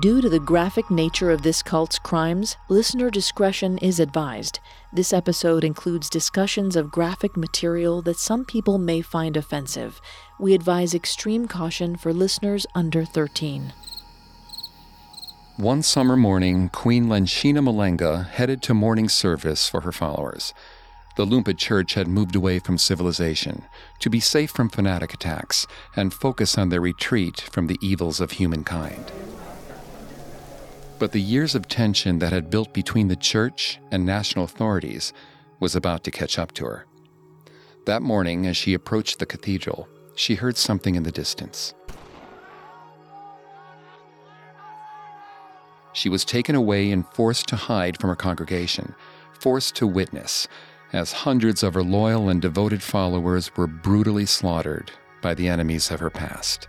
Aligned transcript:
Due 0.00 0.20
to 0.20 0.28
the 0.28 0.38
graphic 0.38 0.90
nature 0.90 1.30
of 1.30 1.40
this 1.40 1.62
cult's 1.62 1.98
crimes, 1.98 2.58
listener 2.68 3.08
discretion 3.08 3.78
is 3.78 3.98
advised. 3.98 4.60
This 4.92 5.14
episode 5.14 5.64
includes 5.64 6.10
discussions 6.10 6.76
of 6.76 6.90
graphic 6.90 7.38
material 7.38 8.02
that 8.02 8.18
some 8.18 8.44
people 8.44 8.76
may 8.76 9.00
find 9.00 9.34
offensive. 9.34 9.98
We 10.38 10.52
advise 10.52 10.92
extreme 10.92 11.48
caution 11.48 11.96
for 11.96 12.12
listeners 12.12 12.66
under 12.74 13.06
13. 13.06 13.72
One 15.56 15.82
summer 15.82 16.18
morning, 16.18 16.68
Queen 16.68 17.06
Lenshina 17.06 17.60
Mulenga 17.60 18.28
headed 18.28 18.60
to 18.64 18.74
morning 18.74 19.08
service 19.08 19.70
for 19.70 19.80
her 19.80 19.92
followers. 19.92 20.52
The 21.16 21.24
Lumpa 21.24 21.56
Church 21.56 21.94
had 21.94 22.08
moved 22.08 22.36
away 22.36 22.58
from 22.58 22.76
civilization 22.76 23.64
to 24.00 24.10
be 24.10 24.20
safe 24.20 24.50
from 24.50 24.68
fanatic 24.68 25.14
attacks 25.14 25.66
and 25.96 26.12
focus 26.12 26.58
on 26.58 26.68
their 26.68 26.82
retreat 26.82 27.40
from 27.40 27.68
the 27.68 27.78
evils 27.80 28.20
of 28.20 28.32
humankind. 28.32 29.10
But 30.98 31.12
the 31.12 31.20
years 31.20 31.54
of 31.54 31.68
tension 31.68 32.18
that 32.18 32.32
had 32.32 32.50
built 32.50 32.74
between 32.74 33.08
the 33.08 33.16
church 33.16 33.78
and 33.92 34.04
national 34.04 34.44
authorities 34.44 35.12
was 35.60 35.76
about 35.76 36.02
to 36.04 36.10
catch 36.10 36.38
up 36.38 36.52
to 36.52 36.64
her. 36.64 36.86
That 37.86 38.02
morning, 38.02 38.46
as 38.46 38.56
she 38.56 38.74
approached 38.74 39.18
the 39.18 39.26
cathedral, 39.26 39.88
she 40.16 40.34
heard 40.34 40.56
something 40.56 40.96
in 40.96 41.04
the 41.04 41.12
distance. 41.12 41.72
She 45.92 46.08
was 46.08 46.24
taken 46.24 46.54
away 46.54 46.90
and 46.90 47.06
forced 47.06 47.48
to 47.48 47.56
hide 47.56 47.98
from 47.98 48.10
her 48.10 48.16
congregation, 48.16 48.94
forced 49.40 49.76
to 49.76 49.86
witness 49.86 50.48
as 50.92 51.12
hundreds 51.12 51.62
of 51.62 51.74
her 51.74 51.82
loyal 51.82 52.28
and 52.28 52.40
devoted 52.40 52.82
followers 52.82 53.56
were 53.56 53.66
brutally 53.66 54.26
slaughtered 54.26 54.90
by 55.22 55.34
the 55.34 55.48
enemies 55.48 55.90
of 55.90 56.00
her 56.00 56.10
past. 56.10 56.66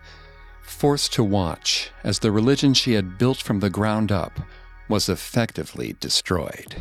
Forced 0.69 1.11
to 1.13 1.25
watch 1.25 1.91
as 2.05 2.19
the 2.19 2.31
religion 2.31 2.73
she 2.73 2.93
had 2.93 3.17
built 3.17 3.37
from 3.37 3.59
the 3.59 3.69
ground 3.69 4.13
up 4.13 4.39
was 4.87 5.09
effectively 5.09 5.97
destroyed. 5.99 6.75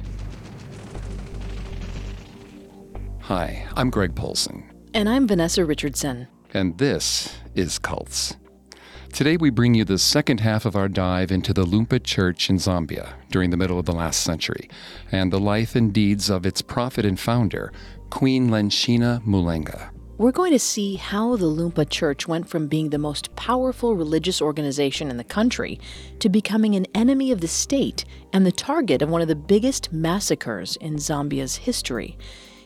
Hi, 3.23 3.67
I'm 3.75 3.91
Greg 3.91 4.15
Polcyn. 4.15 4.71
And 4.95 5.09
I'm 5.09 5.27
Vanessa 5.27 5.65
Richardson. 5.65 6.29
And 6.55 6.79
this 6.79 7.35
is 7.57 7.81
Cults. 7.81 8.37
Today 9.13 9.37
we 9.37 9.51
bring 9.51 9.75
you 9.75 9.85
the 9.85 9.99
second 9.99 10.41
half 10.41 10.65
of 10.65 10.77
our 10.77 10.89
dive 10.89 11.33
into 11.33 11.53
the 11.53 11.65
Lumpa 11.65 12.05
Church 12.05 12.49
in 12.49 12.57
Zambia 12.57 13.15
during 13.31 13.51
the 13.51 13.57
middle 13.57 13.81
of 13.81 13.87
the 13.87 13.93
last 13.93 14.23
century 14.23 14.71
and 15.11 15.33
the 15.33 15.41
life 15.41 15.75
and 15.75 15.93
deeds 15.93 16.31
of 16.31 16.47
its 16.47 16.63
prophet 16.63 17.05
and 17.05 17.19
founder, 17.19 17.73
Queen 18.11 18.49
Lenshina 18.49 19.25
Mulenga. 19.25 19.91
We're 20.19 20.33
going 20.33 20.51
to 20.51 20.59
see 20.59 20.97
how 20.97 21.37
the 21.37 21.47
Lumpa 21.47 21.89
Church 21.89 22.27
went 22.27 22.49
from 22.49 22.67
being 22.67 22.91
the 22.91 22.99
most 22.99 23.37
powerful 23.37 23.95
religious 23.95 24.43
organization 24.43 25.11
in 25.13 25.17
the 25.17 25.23
country 25.23 25.79
to 26.19 26.29
becoming 26.29 26.75
an 26.75 26.87
enemy 26.93 27.31
of 27.31 27.41
the 27.41 27.47
state 27.47 28.05
and 28.33 28.45
the 28.45 28.51
target 28.51 29.01
of 29.01 29.11
one 29.11 29.23
of 29.23 29.29
the 29.29 29.37
biggest 29.37 29.93
massacres 29.93 30.75
in 30.81 30.97
Zambia's 30.97 31.55
history. 31.55 32.19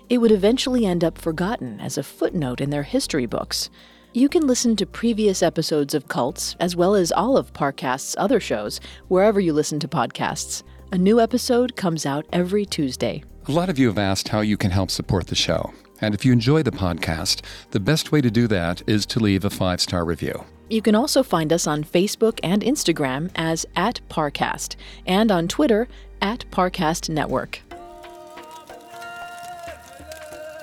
It 0.08 0.16
would 0.16 0.32
eventually 0.32 0.86
end 0.86 1.04
up 1.04 1.18
forgotten 1.18 1.78
as 1.78 1.98
a 1.98 2.02
footnote 2.02 2.62
in 2.62 2.70
their 2.70 2.84
history 2.84 3.26
books. 3.26 3.68
You 4.14 4.30
can 4.30 4.46
listen 4.46 4.74
to 4.76 4.86
previous 4.86 5.42
episodes 5.42 5.92
of 5.92 6.08
Cults, 6.08 6.56
as 6.58 6.74
well 6.74 6.94
as 6.94 7.12
all 7.12 7.36
of 7.36 7.52
Parcast's 7.52 8.16
other 8.18 8.40
shows, 8.40 8.80
wherever 9.08 9.40
you 9.40 9.52
listen 9.52 9.78
to 9.80 9.88
podcasts. 9.88 10.62
A 10.90 10.96
new 10.96 11.20
episode 11.20 11.76
comes 11.76 12.06
out 12.06 12.24
every 12.32 12.64
Tuesday. 12.64 13.22
A 13.46 13.52
lot 13.52 13.68
of 13.68 13.78
you 13.78 13.88
have 13.88 13.98
asked 13.98 14.28
how 14.28 14.40
you 14.40 14.56
can 14.56 14.70
help 14.70 14.90
support 14.90 15.26
the 15.26 15.34
show. 15.34 15.74
And 16.02 16.14
if 16.14 16.24
you 16.24 16.32
enjoy 16.32 16.62
the 16.62 16.72
podcast, 16.72 17.42
the 17.70 17.80
best 17.80 18.12
way 18.12 18.20
to 18.20 18.30
do 18.30 18.46
that 18.48 18.82
is 18.86 19.06
to 19.06 19.20
leave 19.20 19.44
a 19.44 19.50
five 19.50 19.80
star 19.80 20.04
review. 20.04 20.44
You 20.68 20.82
can 20.82 20.94
also 20.94 21.22
find 21.22 21.52
us 21.52 21.66
on 21.66 21.84
Facebook 21.84 22.40
and 22.42 22.62
Instagram 22.62 23.30
as 23.36 23.64
at 23.76 24.00
Parcast, 24.08 24.76
and 25.06 25.30
on 25.30 25.46
Twitter 25.46 25.86
at 26.20 26.44
Parcast 26.50 27.08
Network. 27.08 27.60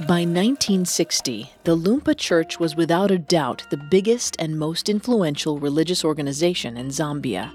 By 0.07 0.21
1960, 0.21 1.51
the 1.65 1.75
Lumpa 1.75 2.17
Church 2.17 2.57
was 2.57 2.75
without 2.75 3.11
a 3.11 3.17
doubt 3.17 3.65
the 3.69 3.75
biggest 3.91 4.37
and 4.39 4.57
most 4.57 4.87
influential 4.87 5.59
religious 5.59 6.05
organization 6.05 6.77
in 6.77 6.87
Zambia. 6.87 7.51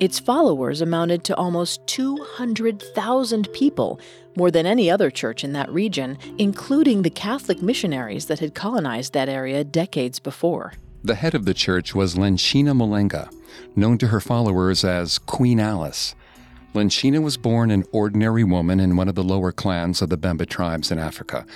Its 0.00 0.18
followers 0.18 0.80
amounted 0.80 1.22
to 1.22 1.36
almost 1.36 1.86
200,000 1.86 3.52
people, 3.52 4.00
more 4.36 4.50
than 4.50 4.66
any 4.66 4.90
other 4.90 5.10
church 5.10 5.44
in 5.44 5.52
that 5.52 5.70
region, 5.70 6.18
including 6.38 7.02
the 7.02 7.10
Catholic 7.10 7.62
missionaries 7.62 8.26
that 8.26 8.40
had 8.40 8.54
colonized 8.54 9.12
that 9.12 9.28
area 9.28 9.64
decades 9.64 10.18
before. 10.18 10.72
The 11.02 11.14
head 11.14 11.34
of 11.34 11.44
the 11.44 11.54
church 11.54 11.94
was 11.94 12.14
Lenshina 12.14 12.74
Mulenga, 12.74 13.30
known 13.76 13.98
to 13.98 14.08
her 14.08 14.20
followers 14.20 14.84
as 14.84 15.18
Queen 15.18 15.60
Alice. 15.60 16.14
Lenshina 16.74 17.22
was 17.22 17.36
born 17.36 17.70
an 17.70 17.84
ordinary 17.92 18.42
woman 18.42 18.80
in 18.80 18.96
one 18.96 19.08
of 19.08 19.14
the 19.14 19.22
lower 19.22 19.52
clans 19.52 20.02
of 20.02 20.08
the 20.08 20.18
Bemba 20.18 20.48
tribes 20.48 20.90
in 20.90 20.98
Africa 20.98 21.46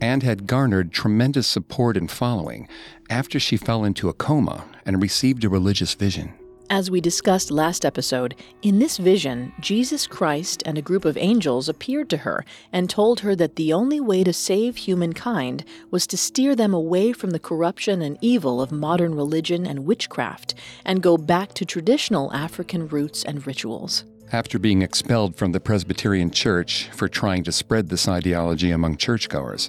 and 0.00 0.22
had 0.22 0.46
garnered 0.46 0.92
tremendous 0.92 1.46
support 1.46 1.96
and 1.96 2.10
following 2.10 2.68
after 3.08 3.38
she 3.38 3.56
fell 3.56 3.84
into 3.84 4.08
a 4.08 4.12
coma 4.12 4.64
and 4.84 5.00
received 5.00 5.44
a 5.44 5.48
religious 5.48 5.94
vision. 5.94 6.34
As 6.70 6.90
we 6.90 7.02
discussed 7.02 7.50
last 7.50 7.84
episode, 7.84 8.34
in 8.62 8.78
this 8.78 8.96
vision, 8.96 9.52
Jesus 9.60 10.06
Christ 10.06 10.62
and 10.64 10.78
a 10.78 10.82
group 10.82 11.04
of 11.04 11.18
angels 11.18 11.68
appeared 11.68 12.08
to 12.08 12.16
her 12.18 12.42
and 12.72 12.88
told 12.88 13.20
her 13.20 13.36
that 13.36 13.56
the 13.56 13.72
only 13.72 14.00
way 14.00 14.24
to 14.24 14.32
save 14.32 14.76
humankind 14.76 15.64
was 15.90 16.06
to 16.06 16.16
steer 16.16 16.56
them 16.56 16.72
away 16.72 17.12
from 17.12 17.30
the 17.30 17.38
corruption 17.38 18.00
and 18.00 18.16
evil 18.22 18.62
of 18.62 18.72
modern 18.72 19.14
religion 19.14 19.66
and 19.66 19.84
witchcraft 19.84 20.54
and 20.86 21.02
go 21.02 21.18
back 21.18 21.52
to 21.54 21.66
traditional 21.66 22.32
African 22.32 22.88
roots 22.88 23.24
and 23.24 23.46
rituals. 23.46 24.04
After 24.32 24.58
being 24.58 24.80
expelled 24.80 25.36
from 25.36 25.52
the 25.52 25.60
Presbyterian 25.60 26.30
Church 26.30 26.88
for 26.94 27.08
trying 27.08 27.44
to 27.44 27.52
spread 27.52 27.90
this 27.90 28.08
ideology 28.08 28.70
among 28.70 28.96
churchgoers, 28.96 29.68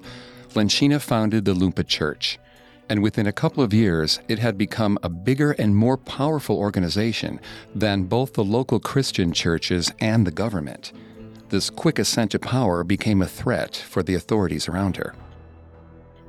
Lenshina 0.53 1.01
founded 1.01 1.43
the 1.43 1.53
Lumpa 1.53 1.85
Church, 1.85 2.39
and 2.89 3.01
within 3.01 3.27
a 3.27 3.31
couple 3.31 3.63
of 3.63 3.73
years, 3.73 4.19
it 4.27 4.39
had 4.39 4.57
become 4.57 4.97
a 5.01 5.09
bigger 5.09 5.51
and 5.53 5.75
more 5.75 5.97
powerful 5.97 6.57
organization 6.57 7.39
than 7.73 8.03
both 8.03 8.33
the 8.33 8.43
local 8.43 8.79
Christian 8.79 9.33
churches 9.33 9.91
and 9.99 10.25
the 10.25 10.31
government. 10.31 10.91
This 11.49 11.69
quick 11.69 11.99
ascent 11.99 12.31
to 12.31 12.39
power 12.39 12.83
became 12.83 13.21
a 13.21 13.27
threat 13.27 13.75
for 13.75 14.03
the 14.03 14.15
authorities 14.15 14.67
around 14.67 14.97
her. 14.97 15.13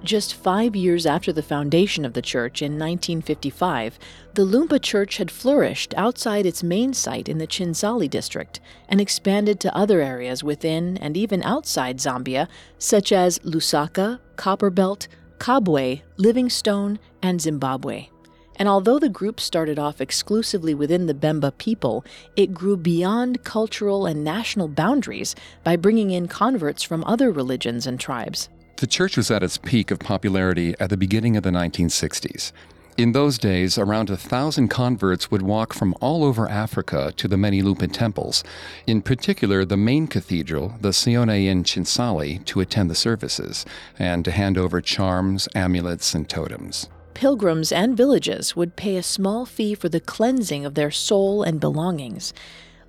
Just 0.04 0.34
five 0.34 0.76
years 0.76 1.04
after 1.04 1.32
the 1.32 1.42
foundation 1.42 2.04
of 2.04 2.12
the 2.12 2.22
church 2.22 2.62
in 2.62 2.72
1955, 2.72 3.98
the 4.34 4.44
Lumpa 4.44 4.80
Church 4.80 5.16
had 5.16 5.30
flourished 5.30 5.94
outside 5.96 6.46
its 6.46 6.62
main 6.62 6.92
site 6.92 7.28
in 7.28 7.38
the 7.38 7.46
Chinsali 7.46 8.08
district 8.08 8.60
and 8.88 9.00
expanded 9.00 9.58
to 9.60 9.76
other 9.76 10.00
areas 10.00 10.44
within 10.44 10.96
and 10.98 11.16
even 11.16 11.42
outside 11.42 11.98
Zambia, 11.98 12.46
such 12.78 13.10
as 13.10 13.38
Lusaka, 13.40 14.20
Copperbelt, 14.36 15.08
Kabwe, 15.38 16.02
Livingstone, 16.16 16.98
and 17.22 17.40
Zimbabwe. 17.40 18.08
And 18.56 18.68
although 18.68 18.98
the 18.98 19.08
group 19.08 19.38
started 19.38 19.78
off 19.78 20.00
exclusively 20.00 20.74
within 20.74 21.06
the 21.06 21.14
Bemba 21.14 21.56
people, 21.58 22.04
it 22.36 22.54
grew 22.54 22.76
beyond 22.76 23.44
cultural 23.44 24.06
and 24.06 24.24
national 24.24 24.68
boundaries 24.68 25.34
by 25.62 25.76
bringing 25.76 26.10
in 26.10 26.26
converts 26.26 26.82
from 26.82 27.04
other 27.04 27.30
religions 27.30 27.86
and 27.86 28.00
tribes. 28.00 28.48
The 28.78 28.86
church 28.86 29.16
was 29.16 29.30
at 29.30 29.42
its 29.42 29.58
peak 29.58 29.90
of 29.90 29.98
popularity 29.98 30.74
at 30.80 30.90
the 30.90 30.96
beginning 30.96 31.36
of 31.36 31.42
the 31.42 31.50
1960s. 31.50 32.52
In 32.98 33.12
those 33.12 33.36
days, 33.36 33.76
around 33.76 34.08
a 34.08 34.16
thousand 34.16 34.68
converts 34.68 35.30
would 35.30 35.42
walk 35.42 35.74
from 35.74 35.94
all 36.00 36.24
over 36.24 36.48
Africa 36.48 37.12
to 37.18 37.28
the 37.28 37.36
many 37.36 37.60
Lumpa 37.60 37.92
temples, 37.92 38.42
in 38.86 39.02
particular 39.02 39.66
the 39.66 39.76
main 39.76 40.06
cathedral, 40.06 40.74
the 40.80 40.92
Sione 40.92 41.46
in 41.46 41.62
Chinsali, 41.62 42.42
to 42.46 42.60
attend 42.60 42.88
the 42.88 42.94
services 42.94 43.66
and 43.98 44.24
to 44.24 44.30
hand 44.30 44.56
over 44.56 44.80
charms, 44.80 45.46
amulets, 45.54 46.14
and 46.14 46.26
totems. 46.26 46.88
Pilgrims 47.12 47.70
and 47.70 47.98
villages 47.98 48.56
would 48.56 48.76
pay 48.76 48.96
a 48.96 49.02
small 49.02 49.44
fee 49.44 49.74
for 49.74 49.90
the 49.90 50.00
cleansing 50.00 50.64
of 50.64 50.74
their 50.74 50.90
soul 50.90 51.42
and 51.42 51.60
belongings. 51.60 52.32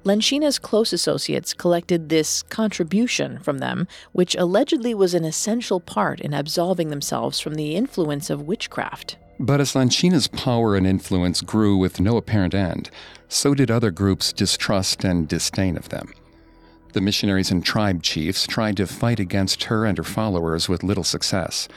Lenshina's 0.05 0.57
close 0.57 0.93
associates 0.93 1.53
collected 1.53 2.07
this 2.07 2.43
contribution 2.43 3.39
from 3.39 3.57
them, 3.57 3.89
which 4.13 4.35
allegedly 4.35 4.93
was 4.93 5.13
an 5.13 5.25
essential 5.25 5.81
part 5.81 6.21
in 6.21 6.33
absolving 6.33 6.91
themselves 6.91 7.41
from 7.41 7.55
the 7.55 7.75
influence 7.75 8.29
of 8.29 8.43
witchcraft. 8.43 9.17
But 9.39 9.61
as 9.61 9.75
Lenshina's 9.75 10.27
power 10.27 10.75
and 10.75 10.87
influence 10.87 11.41
grew 11.41 11.77
with 11.77 11.99
no 11.99 12.17
apparent 12.17 12.55
end, 12.55 12.89
so 13.29 13.53
did 13.53 13.69
other 13.69 13.91
groups' 13.91 14.33
distrust 14.33 15.03
and 15.03 15.27
disdain 15.27 15.77
of 15.77 15.89
them. 15.89 16.11
The 16.93 17.01
missionaries 17.01 17.51
and 17.51 17.63
tribe 17.63 18.01
chiefs 18.01 18.47
tried 18.47 18.77
to 18.77 18.87
fight 18.87 19.19
against 19.19 19.65
her 19.65 19.85
and 19.85 19.97
her 19.97 20.03
followers 20.03 20.67
with 20.67 20.83
little 20.83 21.03
success, 21.03 21.67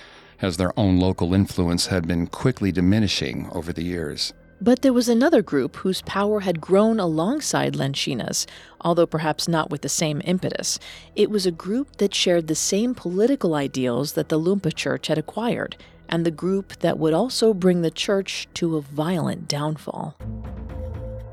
as 0.41 0.57
their 0.57 0.79
own 0.79 0.99
local 0.99 1.35
influence 1.35 1.89
had 1.89 2.09
been 2.09 2.27
quickly 2.27 2.73
diminishing 2.73 3.51
over 3.53 3.73
the 3.73 3.85
years. 3.85 4.33
But 4.63 4.83
there 4.83 4.93
was 4.93 5.09
another 5.09 5.43
group 5.43 5.77
whose 5.77 6.03
power 6.03 6.41
had 6.41 6.61
grown 6.61 7.01
alongside 7.01 7.77
Lenshina's, 7.77 8.47
although 8.81 9.07
perhaps 9.07 9.49
not 9.49 9.71
with 9.71 9.83
the 9.83 9.89
same 9.89 10.21
impetus. 10.25 10.79
It 11.17 11.31
was 11.31 11.47
a 11.47 11.51
group 11.51 11.97
that 11.97 12.15
shared 12.15 12.47
the 12.47 12.55
same 12.55 12.95
political 12.95 13.55
ideals 13.55 14.13
that 14.13 14.29
the 14.29 14.39
Lumpa 14.39 14.75
Church 14.75 15.07
had 15.07 15.17
acquired, 15.19 15.77
and 16.11 16.27
the 16.27 16.31
group 16.31 16.79
that 16.81 16.99
would 16.99 17.15
also 17.15 17.55
bring 17.55 17.81
the 17.81 17.91
church 17.91 18.47
to 18.55 18.77
a 18.77 18.83
violent 18.83 19.49
downfall. 19.49 20.17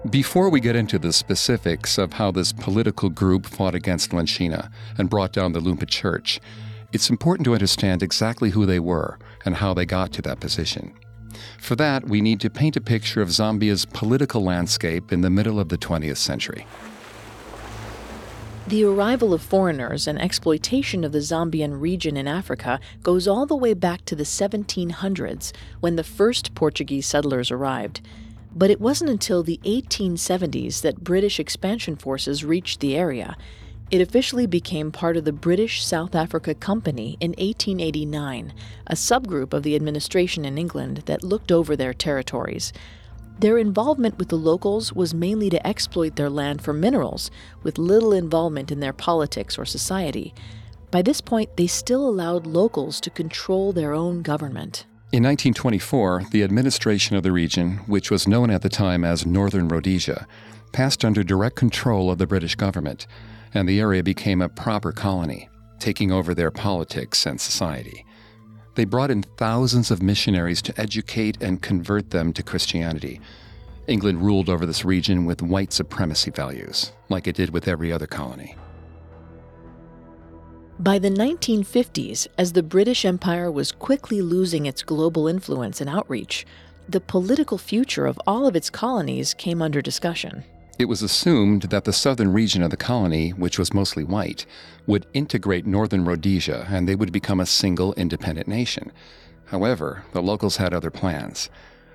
Before 0.09 0.49
we 0.49 0.61
get 0.61 0.77
into 0.77 0.97
the 0.97 1.11
specifics 1.11 1.97
of 1.97 2.13
how 2.13 2.31
this 2.31 2.53
political 2.53 3.09
group 3.09 3.45
fought 3.45 3.75
against 3.75 4.11
Lenshina 4.11 4.71
and 4.97 5.09
brought 5.09 5.33
down 5.33 5.51
the 5.51 5.59
Lumpa 5.59 5.85
Church, 5.87 6.39
it's 6.93 7.09
important 7.09 7.43
to 7.45 7.53
understand 7.53 8.01
exactly 8.01 8.51
who 8.51 8.65
they 8.65 8.79
were 8.79 9.19
and 9.43 9.55
how 9.55 9.73
they 9.73 9.85
got 9.85 10.13
to 10.13 10.21
that 10.21 10.39
position. 10.39 10.93
For 11.59 11.75
that, 11.75 12.07
we 12.07 12.21
need 12.21 12.39
to 12.41 12.49
paint 12.49 12.77
a 12.77 12.81
picture 12.81 13.21
of 13.21 13.29
Zambia's 13.29 13.85
political 13.85 14.43
landscape 14.43 15.11
in 15.11 15.21
the 15.21 15.29
middle 15.29 15.59
of 15.59 15.67
the 15.69 15.77
20th 15.77 16.17
century. 16.17 16.65
The 18.67 18.83
arrival 18.83 19.33
of 19.33 19.41
foreigners 19.41 20.07
and 20.07 20.21
exploitation 20.21 21.05
of 21.05 21.13
the 21.13 21.21
Zambian 21.21 21.79
region 21.79 22.17
in 22.17 22.27
Africa 22.27 22.81
goes 23.01 23.25
all 23.25 23.45
the 23.45 23.55
way 23.55 23.73
back 23.73 24.03
to 24.03 24.13
the 24.15 24.25
1700s 24.25 25.53
when 25.79 25.95
the 25.95 26.03
first 26.03 26.53
Portuguese 26.53 27.07
settlers 27.07 27.49
arrived. 27.49 28.01
But 28.53 28.69
it 28.69 28.81
wasn't 28.81 29.09
until 29.09 29.41
the 29.41 29.61
1870s 29.63 30.81
that 30.81 31.01
British 31.01 31.39
expansion 31.39 31.95
forces 31.95 32.43
reached 32.43 32.81
the 32.81 32.97
area. 32.97 33.37
It 33.89 34.01
officially 34.01 34.47
became 34.47 34.91
part 34.91 35.15
of 35.15 35.23
the 35.23 35.31
British 35.31 35.81
South 35.81 36.13
Africa 36.13 36.53
Company 36.53 37.15
in 37.21 37.31
1889, 37.37 38.53
a 38.85 38.95
subgroup 38.95 39.53
of 39.53 39.63
the 39.63 39.77
administration 39.77 40.43
in 40.43 40.57
England 40.57 41.03
that 41.05 41.23
looked 41.23 41.53
over 41.53 41.77
their 41.77 41.93
territories. 41.93 42.73
Their 43.39 43.59
involvement 43.59 44.17
with 44.17 44.29
the 44.29 44.35
locals 44.35 44.93
was 44.93 45.13
mainly 45.13 45.51
to 45.51 45.67
exploit 45.67 46.15
their 46.15 46.29
land 46.29 46.63
for 46.63 46.73
minerals, 46.73 47.29
with 47.61 47.77
little 47.77 48.11
involvement 48.11 48.71
in 48.71 48.79
their 48.79 48.93
politics 48.93 49.59
or 49.59 49.65
society. 49.65 50.33
By 50.89 51.03
this 51.03 51.21
point, 51.21 51.55
they 51.55 51.67
still 51.67 52.09
allowed 52.09 52.47
locals 52.47 52.99
to 53.01 53.11
control 53.11 53.73
their 53.73 53.93
own 53.93 54.23
government. 54.23 54.85
In 55.11 55.23
1924, 55.23 56.25
the 56.31 56.43
administration 56.43 57.15
of 57.15 57.21
the 57.21 57.31
region, 57.31 57.77
which 57.85 58.09
was 58.09 58.27
known 58.27 58.49
at 58.49 58.63
the 58.63 58.69
time 58.69 59.03
as 59.03 59.25
Northern 59.25 59.67
Rhodesia, 59.67 60.25
passed 60.71 61.05
under 61.05 61.23
direct 61.23 61.55
control 61.55 62.09
of 62.09 62.17
the 62.17 62.27
British 62.27 62.55
government, 62.55 63.05
and 63.53 63.69
the 63.69 63.79
area 63.79 64.01
became 64.01 64.41
a 64.41 64.49
proper 64.49 64.91
colony, 64.91 65.47
taking 65.79 66.11
over 66.11 66.33
their 66.33 66.51
politics 66.51 67.25
and 67.27 67.39
society. 67.39 68.03
They 68.77 68.85
brought 68.85 69.09
in 69.09 69.23
thousands 69.23 69.89
of 69.89 70.03
missionaries 70.03 70.61
to 70.61 70.79
educate 70.79 71.41
and 71.41 71.59
convert 71.59 72.11
them 72.11 72.31
to 72.33 72.43
Christianity. 72.43 73.19
England 73.87 74.21
ruled 74.21 74.49
over 74.49 74.67
this 74.67 74.85
region 74.85 75.25
with 75.25 75.41
white 75.41 75.73
supremacy 75.73 76.29
values, 76.29 76.91
like 77.09 77.25
it 77.25 77.35
did 77.35 77.49
with 77.49 77.67
every 77.67 77.91
other 77.91 78.05
colony. 78.05 78.55
By 80.77 80.99
the 80.99 81.09
1950s, 81.09 82.27
as 82.37 82.53
the 82.53 82.61
British 82.61 83.03
Empire 83.03 83.49
was 83.49 83.71
quickly 83.71 84.21
losing 84.21 84.67
its 84.67 84.83
global 84.83 85.27
influence 85.27 85.81
and 85.81 85.89
outreach, 85.89 86.45
the 86.87 87.01
political 87.01 87.57
future 87.57 88.05
of 88.05 88.21
all 88.27 88.45
of 88.45 88.55
its 88.55 88.69
colonies 88.69 89.33
came 89.33 89.59
under 89.59 89.81
discussion. 89.81 90.43
It 90.77 90.85
was 90.85 91.01
assumed 91.01 91.63
that 91.63 91.85
the 91.85 91.93
southern 91.93 92.31
region 92.31 92.61
of 92.61 92.69
the 92.69 92.77
colony, 92.77 93.31
which 93.31 93.57
was 93.57 93.73
mostly 93.73 94.03
white, 94.03 94.45
would 94.87 95.05
integrate 95.13 95.67
northern 95.67 96.05
Rhodesia 96.05 96.65
and 96.69 96.87
they 96.87 96.95
would 96.95 97.11
become 97.11 97.39
a 97.39 97.45
single 97.45 97.93
independent 97.93 98.47
nation. 98.47 98.91
However, 99.45 100.03
the 100.13 100.21
locals 100.21 100.57
had 100.57 100.73
other 100.73 100.89
plans. 100.89 101.49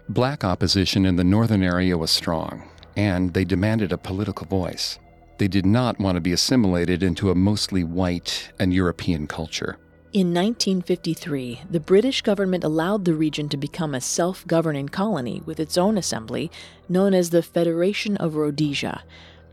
Black 0.09 0.45
opposition 0.45 1.05
in 1.05 1.17
the 1.17 1.25
northern 1.25 1.63
area 1.63 1.97
was 1.99 2.11
strong, 2.11 2.69
and 2.97 3.35
they 3.35 3.45
demanded 3.45 3.93
a 3.93 3.99
political 3.99 4.47
voice. 4.47 4.99
They 5.39 5.49
did 5.49 5.67
not 5.67 5.99
want 5.99 6.17
to 6.17 6.21
be 6.21 6.33
assimilated 6.33 7.03
into 7.03 7.31
a 7.31 7.35
mostly 7.35 7.83
white 7.83 8.53
and 8.59 8.73
European 8.73 9.27
culture. 9.27 9.79
In 10.13 10.35
1953, 10.35 11.63
the 11.71 11.81
British 11.81 12.21
government 12.21 12.65
allowed 12.65 13.07
the 13.07 13.15
region 13.15 13.49
to 13.49 13.57
become 13.57 13.95
a 13.95 14.01
self 14.01 14.47
governing 14.47 14.91
colony 14.91 15.41
with 15.47 15.59
its 15.59 15.79
own 15.79 15.97
assembly, 15.97 16.51
known 16.89 17.15
as 17.15 17.31
the 17.31 17.43
Federation 17.43 18.19
of 18.19 18.37
Rhodesia. 18.37 19.05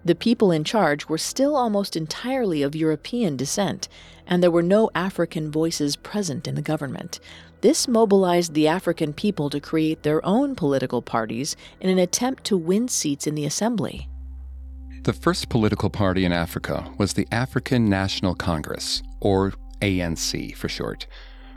The 0.05 0.15
people 0.15 0.51
in 0.51 0.63
charge 0.63 1.09
were 1.09 1.17
still 1.17 1.55
almost 1.55 1.97
entirely 1.97 2.61
of 2.61 2.75
European 2.75 3.35
descent, 3.35 3.89
and 4.25 4.41
there 4.41 4.51
were 4.51 4.63
no 4.63 4.89
African 4.95 5.51
voices 5.51 5.97
present 5.97 6.47
in 6.47 6.55
the 6.55 6.61
government. 6.61 7.19
This 7.61 7.87
mobilized 7.87 8.53
the 8.53 8.69
African 8.69 9.11
people 9.11 9.49
to 9.49 9.59
create 9.59 10.03
their 10.03 10.25
own 10.25 10.55
political 10.55 11.01
parties 11.01 11.57
in 11.81 11.89
an 11.89 11.99
attempt 11.99 12.45
to 12.45 12.57
win 12.57 12.87
seats 12.87 13.27
in 13.27 13.35
the 13.35 13.45
assembly. 13.45 14.07
The 15.03 15.13
first 15.13 15.49
political 15.49 15.89
party 15.89 16.23
in 16.23 16.31
Africa 16.31 16.89
was 16.97 17.13
the 17.13 17.27
African 17.31 17.89
National 17.89 18.35
Congress, 18.35 19.03
or 19.19 19.53
ANC 19.81 20.55
for 20.55 20.69
short, 20.69 21.07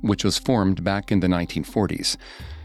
which 0.01 0.25
was 0.25 0.39
formed 0.39 0.83
back 0.83 1.13
in 1.13 1.21
the 1.21 1.29
1940s, 1.29 2.17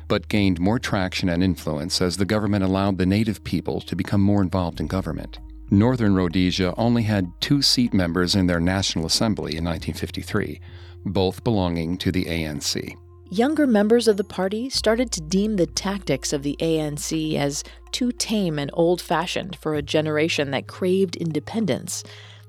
but 0.07 0.27
gained 0.27 0.59
more 0.59 0.79
traction 0.79 1.29
and 1.29 1.43
influence 1.43 2.01
as 2.01 2.17
the 2.17 2.25
government 2.25 2.63
allowed 2.63 2.97
the 2.97 3.05
native 3.05 3.43
people 3.43 3.81
to 3.81 3.95
become 3.95 4.21
more 4.21 4.41
involved 4.41 4.79
in 4.79 4.87
government. 4.87 5.37
Northern 5.69 6.15
Rhodesia 6.15 6.73
only 6.77 7.03
had 7.03 7.29
two 7.41 7.61
seat 7.61 7.93
members 7.93 8.35
in 8.35 8.47
their 8.47 8.61
National 8.61 9.05
Assembly 9.05 9.57
in 9.57 9.65
1953, 9.65 10.61
both 11.05 11.43
belonging 11.43 11.97
to 11.97 12.11
the 12.11 12.23
ANC. 12.23 12.95
Younger 13.29 13.67
members 13.67 14.07
of 14.07 14.15
the 14.15 14.23
party 14.23 14.69
started 14.69 15.11
to 15.11 15.21
deem 15.21 15.57
the 15.57 15.65
tactics 15.65 16.31
of 16.31 16.43
the 16.43 16.55
ANC 16.61 17.35
as 17.35 17.65
too 17.91 18.13
tame 18.13 18.57
and 18.57 18.71
old 18.73 19.01
fashioned 19.01 19.57
for 19.57 19.75
a 19.75 19.81
generation 19.81 20.51
that 20.51 20.67
craved 20.67 21.17
independence. 21.17 22.01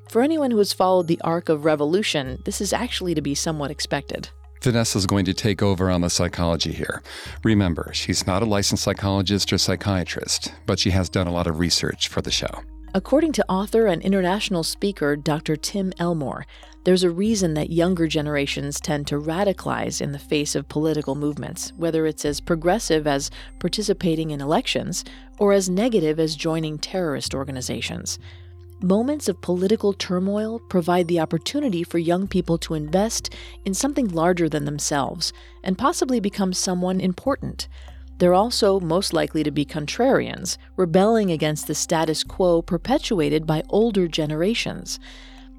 For 0.09 0.23
anyone 0.23 0.53
who 0.53 0.59
has 0.59 0.73
followed 0.73 1.09
the 1.09 1.21
arc 1.23 1.49
of 1.49 1.64
revolution, 1.64 2.41
this 2.44 2.61
is 2.61 2.73
actually 2.73 3.14
to 3.14 3.21
be 3.21 3.35
somewhat 3.35 3.73
expected. 3.73 4.29
Vanessa's 4.62 5.06
going 5.06 5.25
to 5.25 5.35
take 5.35 5.61
over 5.61 5.91
on 5.91 6.03
the 6.03 6.11
psychology 6.11 6.73
here. 6.73 7.03
Remember, 7.43 7.91
she's 7.93 8.29
not 8.29 8.43
a 8.43 8.47
licensed 8.47 8.85
psychologist 8.85 9.53
or 9.53 9.59
psychiatrist, 9.59 10.53
but 10.67 10.79
she 10.79 10.91
has 10.91 11.09
done 11.09 11.26
a 11.26 11.32
lot 11.32 11.49
of 11.49 11.59
research 11.59 12.06
for 12.06 12.23
the 12.23 12.31
show. 12.31 12.62
According 12.94 13.32
to 13.32 13.44
author 13.50 13.87
and 13.87 14.00
international 14.00 14.64
speaker 14.64 15.14
Dr. 15.14 15.56
Tim 15.56 15.93
Elmore, 15.99 16.46
there's 16.85 17.05
a 17.05 17.11
reason 17.11 17.52
that 17.52 17.69
younger 17.69 18.08
generations 18.08 18.81
tend 18.81 19.06
to 19.08 19.20
radicalize 19.20 20.00
in 20.00 20.12
the 20.12 20.19
face 20.19 20.55
of 20.55 20.70
political 20.70 21.14
movements, 21.14 21.70
whether 21.76 22.06
it's 22.06 22.25
as 22.25 22.40
progressive 22.40 23.06
as 23.06 23.31
participating 23.58 24.31
in 24.31 24.40
elections 24.40 25.05
or 25.38 25.52
as 25.52 25.69
negative 25.69 26.19
as 26.19 26.35
joining 26.35 26.79
terrorist 26.79 27.35
organizations. 27.35 28.19
Moments 28.81 29.29
of 29.29 29.43
political 29.43 29.93
turmoil 29.93 30.58
provide 30.58 31.08
the 31.08 31.20
opportunity 31.20 31.85
for 31.85 31.99
young 31.99 32.26
people 32.26 32.56
to 32.58 32.75
invest 32.75 33.35
in 33.67 33.75
something 33.75 34.08
larger 34.08 34.49
than 34.49 34.64
themselves 34.64 35.32
and 35.62 35.76
possibly 35.76 36.20
become 36.20 36.55
someone 36.55 37.00
important. 37.00 37.69
They're 38.19 38.35
also 38.35 38.81
most 38.81 39.12
likely 39.12 39.43
to 39.44 39.50
be 39.50 39.65
contrarians, 39.65 40.59
rebelling 40.76 41.31
against 41.31 41.66
the 41.66 41.75
status 41.75 42.25
quo 42.25 42.62
perpetuated 42.62 43.47
by 43.47 43.62
older 43.69 44.09
generations. 44.09 44.99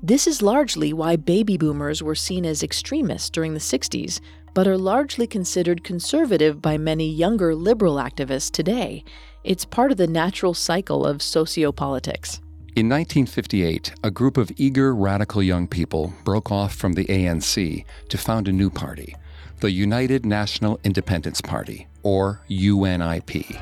This 0.04 0.28
is 0.28 0.42
largely 0.42 0.94
why 0.94 1.16
baby 1.16 1.58
boomers 1.58 2.04
were 2.04 2.16
seen 2.16 2.46
as 2.46 2.64
extremists 2.64 3.30
during 3.30 3.54
the 3.54 3.60
60s, 3.60 4.20
but 4.54 4.68
are 4.68 4.78
largely 4.78 5.28
considered 5.28 5.84
conservative 5.84 6.62
by 6.62 6.78
many 6.78 7.10
younger 7.10 7.56
liberal 7.56 7.96
activists 7.96 8.52
today. 8.52 9.04
It's 9.44 9.66
part 9.66 9.92
of 9.92 9.98
the 9.98 10.08
natural 10.08 10.54
cycle 10.54 11.06
of 11.06 11.18
sociopolitics. 11.18 12.40
In 12.76 12.88
1958, 12.88 13.94
a 14.04 14.12
group 14.12 14.38
of 14.38 14.52
eager 14.56 14.96
radical 14.96 15.44
young 15.44 15.68
people 15.68 16.14
broke 16.24 16.52
off 16.52 16.76
from 16.76 16.94
the 16.94 17.06
ANC 17.06 17.84
to 18.08 18.18
found 18.18 18.48
a 18.48 18.54
new 18.54 18.70
party, 18.70 19.16
the 19.60 19.72
United 19.72 20.26
National 20.26 20.80
Independence 20.86 21.42
Party, 21.42 21.88
or 22.04 22.42
UNIP. 22.50 23.58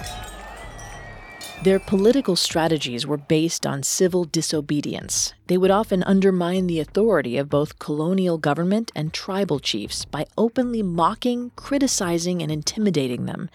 Their 1.63 1.79
political 1.79 2.36
strategies 2.36 3.08
were 3.08 3.17
based 3.17 3.65
on 3.65 3.82
civil 3.82 4.25
disobedience. 4.25 5.34
They 5.48 5.58
would 5.58 5.72
often 5.72 6.03
undermine 6.03 6.67
the 6.67 6.79
authority 6.79 7.38
of 7.38 7.50
both 7.50 7.79
colonial 7.79 8.38
government 8.38 8.91
and 8.96 9.12
tribal 9.12 9.60
chiefs 9.60 10.06
by 10.06 10.27
openly 10.38 10.84
mocking, 10.84 11.51
criticizing, 11.56 12.44
and 12.44 12.51
intimidating 12.51 13.25
them. 13.25 13.50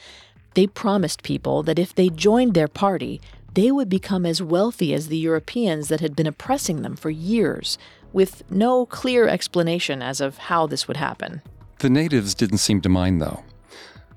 They 0.54 0.66
promised 0.66 1.22
people 1.22 1.62
that 1.62 1.78
if 1.78 1.94
they 1.94 2.08
joined 2.08 2.54
their 2.54 2.68
party, 2.68 3.20
they 3.54 3.70
would 3.70 3.88
become 3.88 4.26
as 4.26 4.42
wealthy 4.42 4.92
as 4.92 5.06
the 5.06 5.16
Europeans 5.18 5.88
that 5.88 6.00
had 6.00 6.16
been 6.16 6.26
oppressing 6.26 6.82
them 6.82 6.96
for 6.96 7.10
years, 7.10 7.78
with 8.12 8.42
no 8.50 8.84
clear 8.84 9.28
explanation 9.28 10.02
as 10.02 10.20
of 10.20 10.38
how 10.38 10.66
this 10.66 10.88
would 10.88 10.96
happen. 10.96 11.40
The 11.78 11.88
natives 11.90 12.34
didn't 12.34 12.58
seem 12.58 12.80
to 12.82 12.88
mind, 12.88 13.22
though. 13.22 13.44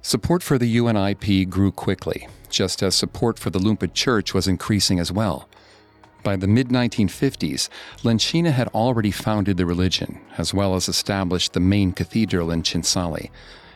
Support 0.08 0.44
for 0.44 0.60
the 0.60 0.78
UNIP 0.78 1.50
grew 1.50 1.72
quickly, 1.72 2.28
just 2.52 2.84
as 2.84 2.94
support 2.94 3.40
for 3.40 3.50
the 3.50 3.58
Lumpa 3.58 3.92
Church 3.92 4.36
was 4.36 4.48
increasing 4.48 5.00
as 5.00 5.12
well. 5.12 5.50
By 6.22 6.36
the 6.36 6.46
mid 6.46 6.70
1950s, 6.70 7.70
Lenshina 8.04 8.52
had 8.52 8.68
already 8.68 9.10
founded 9.10 9.58
the 9.58 9.66
religion, 9.66 10.20
as 10.38 10.54
well 10.54 10.76
as 10.76 10.88
established 10.88 11.54
the 11.54 11.60
main 11.60 11.92
cathedral 11.92 12.52
in 12.52 12.62
Chinsali, 12.62 13.32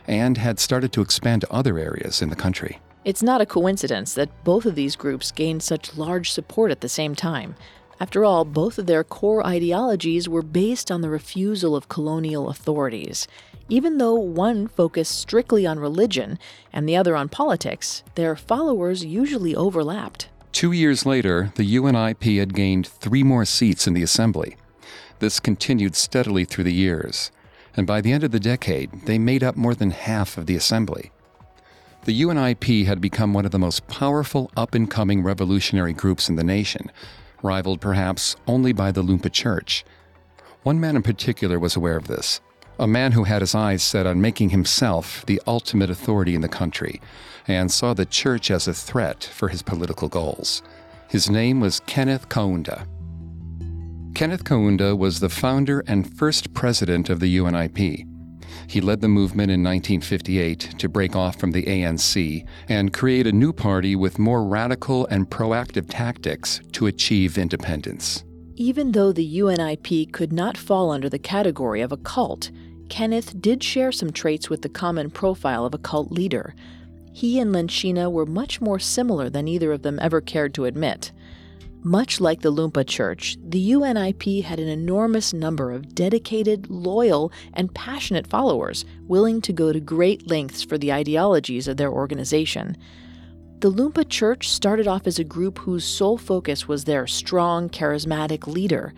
and 0.06 0.38
had 0.38 0.60
started 0.60 0.92
to 0.92 1.00
expand 1.00 1.40
to 1.40 1.52
other 1.52 1.80
areas 1.80 2.22
in 2.22 2.30
the 2.30 2.36
country. 2.36 2.78
It's 3.04 3.24
not 3.24 3.40
a 3.40 3.44
coincidence 3.46 4.14
that 4.14 4.44
both 4.44 4.66
of 4.66 4.76
these 4.76 4.94
groups 4.94 5.32
gained 5.32 5.64
such 5.64 5.96
large 5.96 6.30
support 6.30 6.70
at 6.70 6.80
the 6.80 6.88
same 6.88 7.16
time. 7.16 7.56
After 7.98 8.24
all, 8.24 8.44
both 8.44 8.78
of 8.78 8.86
their 8.86 9.02
core 9.02 9.44
ideologies 9.44 10.28
were 10.28 10.42
based 10.42 10.92
on 10.92 11.00
the 11.00 11.10
refusal 11.10 11.74
of 11.74 11.88
colonial 11.88 12.48
authorities. 12.48 13.26
Even 13.72 13.98
though 13.98 14.16
one 14.16 14.66
focused 14.66 15.16
strictly 15.16 15.64
on 15.64 15.78
religion 15.78 16.40
and 16.72 16.88
the 16.88 16.96
other 16.96 17.14
on 17.14 17.28
politics, 17.28 18.02
their 18.16 18.34
followers 18.34 19.04
usually 19.04 19.54
overlapped. 19.54 20.28
Two 20.50 20.72
years 20.72 21.06
later, 21.06 21.52
the 21.54 21.76
UNIP 21.76 22.36
had 22.36 22.52
gained 22.52 22.88
three 22.88 23.22
more 23.22 23.44
seats 23.44 23.86
in 23.86 23.94
the 23.94 24.02
assembly. 24.02 24.56
This 25.20 25.38
continued 25.38 25.94
steadily 25.94 26.44
through 26.44 26.64
the 26.64 26.72
years, 26.72 27.30
and 27.76 27.86
by 27.86 28.00
the 28.00 28.10
end 28.10 28.24
of 28.24 28.32
the 28.32 28.40
decade, 28.40 29.06
they 29.06 29.20
made 29.20 29.44
up 29.44 29.54
more 29.54 29.76
than 29.76 29.92
half 29.92 30.36
of 30.36 30.46
the 30.46 30.56
assembly. 30.56 31.12
The 32.06 32.22
UNIP 32.22 32.86
had 32.86 33.00
become 33.00 33.32
one 33.32 33.44
of 33.44 33.52
the 33.52 33.58
most 33.60 33.86
powerful 33.86 34.50
up 34.56 34.74
and 34.74 34.90
coming 34.90 35.22
revolutionary 35.22 35.92
groups 35.92 36.28
in 36.28 36.34
the 36.34 36.42
nation, 36.42 36.90
rivaled 37.40 37.80
perhaps 37.80 38.34
only 38.48 38.72
by 38.72 38.90
the 38.90 39.04
Lumpa 39.04 39.30
Church. 39.30 39.84
One 40.64 40.80
man 40.80 40.96
in 40.96 41.02
particular 41.02 41.60
was 41.60 41.76
aware 41.76 41.96
of 41.96 42.08
this 42.08 42.40
a 42.80 42.86
man 42.86 43.12
who 43.12 43.24
had 43.24 43.42
his 43.42 43.54
eyes 43.54 43.82
set 43.82 44.06
on 44.06 44.22
making 44.22 44.48
himself 44.48 45.24
the 45.26 45.40
ultimate 45.46 45.90
authority 45.90 46.34
in 46.34 46.40
the 46.40 46.48
country 46.48 46.98
and 47.46 47.70
saw 47.70 47.92
the 47.92 48.06
church 48.06 48.50
as 48.50 48.66
a 48.66 48.72
threat 48.72 49.22
for 49.22 49.48
his 49.48 49.62
political 49.62 50.08
goals. 50.08 50.62
His 51.06 51.28
name 51.28 51.60
was 51.60 51.80
Kenneth 51.80 52.30
Kaunda. 52.30 52.86
Kenneth 54.14 54.44
Kaunda 54.44 54.96
was 54.96 55.20
the 55.20 55.28
founder 55.28 55.84
and 55.86 56.10
first 56.16 56.54
president 56.54 57.10
of 57.10 57.20
the 57.20 57.36
UNIP. 57.36 58.06
He 58.66 58.80
led 58.80 59.02
the 59.02 59.08
movement 59.08 59.50
in 59.50 59.62
1958 59.62 60.76
to 60.78 60.88
break 60.88 61.14
off 61.14 61.36
from 61.36 61.50
the 61.50 61.64
ANC 61.64 62.46
and 62.68 62.94
create 62.94 63.26
a 63.26 63.32
new 63.32 63.52
party 63.52 63.94
with 63.94 64.18
more 64.18 64.44
radical 64.44 65.06
and 65.08 65.28
proactive 65.28 65.86
tactics 65.90 66.62
to 66.72 66.86
achieve 66.86 67.36
independence. 67.36 68.24
Even 68.56 68.92
though 68.92 69.12
the 69.12 69.38
UNIP 69.38 70.12
could 70.12 70.32
not 70.32 70.56
fall 70.56 70.90
under 70.90 71.08
the 71.08 71.18
category 71.18 71.80
of 71.80 71.92
a 71.92 71.96
cult, 71.96 72.50
Kenneth 72.90 73.40
did 73.40 73.62
share 73.62 73.92
some 73.92 74.12
traits 74.12 74.50
with 74.50 74.60
the 74.60 74.68
common 74.68 75.10
profile 75.10 75.64
of 75.64 75.72
a 75.72 75.78
cult 75.78 76.12
leader. 76.12 76.54
He 77.12 77.38
and 77.38 77.54
Lenshina 77.54 78.10
were 78.10 78.26
much 78.26 78.60
more 78.60 78.78
similar 78.78 79.30
than 79.30 79.48
either 79.48 79.72
of 79.72 79.82
them 79.82 79.98
ever 80.02 80.20
cared 80.20 80.52
to 80.54 80.66
admit. 80.66 81.12
Much 81.82 82.20
like 82.20 82.42
the 82.42 82.52
Lumpa 82.52 82.86
Church, 82.86 83.38
the 83.42 83.70
UNIP 83.70 84.42
had 84.42 84.60
an 84.60 84.68
enormous 84.68 85.32
number 85.32 85.72
of 85.72 85.94
dedicated, 85.94 86.68
loyal, 86.68 87.32
and 87.54 87.74
passionate 87.74 88.26
followers 88.26 88.84
willing 89.06 89.40
to 89.40 89.52
go 89.52 89.72
to 89.72 89.80
great 89.80 90.28
lengths 90.28 90.62
for 90.62 90.76
the 90.76 90.92
ideologies 90.92 91.66
of 91.66 91.78
their 91.78 91.90
organization. 91.90 92.76
The 93.60 93.70
Lumpa 93.70 94.08
Church 94.08 94.50
started 94.50 94.86
off 94.86 95.06
as 95.06 95.18
a 95.18 95.24
group 95.24 95.58
whose 95.58 95.84
sole 95.84 96.18
focus 96.18 96.68
was 96.68 96.84
their 96.84 97.06
strong, 97.06 97.70
charismatic 97.70 98.46
leader. 98.46 98.92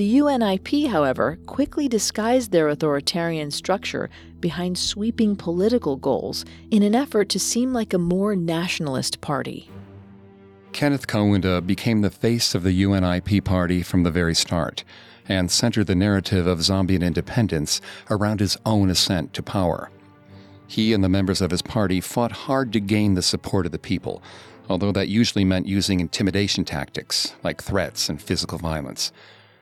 The 0.00 0.16
UNIP, 0.16 0.88
however, 0.88 1.38
quickly 1.44 1.86
disguised 1.86 2.52
their 2.52 2.70
authoritarian 2.70 3.50
structure 3.50 4.08
behind 4.40 4.78
sweeping 4.78 5.36
political 5.36 5.96
goals 5.96 6.46
in 6.70 6.82
an 6.82 6.94
effort 6.94 7.28
to 7.28 7.38
seem 7.38 7.74
like 7.74 7.92
a 7.92 7.98
more 7.98 8.34
nationalist 8.34 9.20
party. 9.20 9.68
Kenneth 10.72 11.06
Kaunda 11.06 11.60
became 11.60 12.00
the 12.00 12.08
face 12.08 12.54
of 12.54 12.62
the 12.62 12.82
UNIP 12.82 13.44
party 13.44 13.82
from 13.82 14.02
the 14.02 14.10
very 14.10 14.34
start 14.34 14.84
and 15.28 15.50
centered 15.50 15.86
the 15.86 15.94
narrative 15.94 16.46
of 16.46 16.60
Zambian 16.60 17.02
independence 17.02 17.82
around 18.08 18.40
his 18.40 18.56
own 18.64 18.88
ascent 18.88 19.34
to 19.34 19.42
power. 19.42 19.90
He 20.66 20.94
and 20.94 21.04
the 21.04 21.10
members 21.10 21.42
of 21.42 21.50
his 21.50 21.60
party 21.60 22.00
fought 22.00 22.32
hard 22.32 22.72
to 22.72 22.80
gain 22.80 23.16
the 23.16 23.20
support 23.20 23.66
of 23.66 23.72
the 23.72 23.78
people, 23.78 24.22
although 24.66 24.92
that 24.92 25.08
usually 25.08 25.44
meant 25.44 25.68
using 25.68 26.00
intimidation 26.00 26.64
tactics 26.64 27.34
like 27.44 27.62
threats 27.62 28.08
and 28.08 28.22
physical 28.22 28.56
violence. 28.56 29.12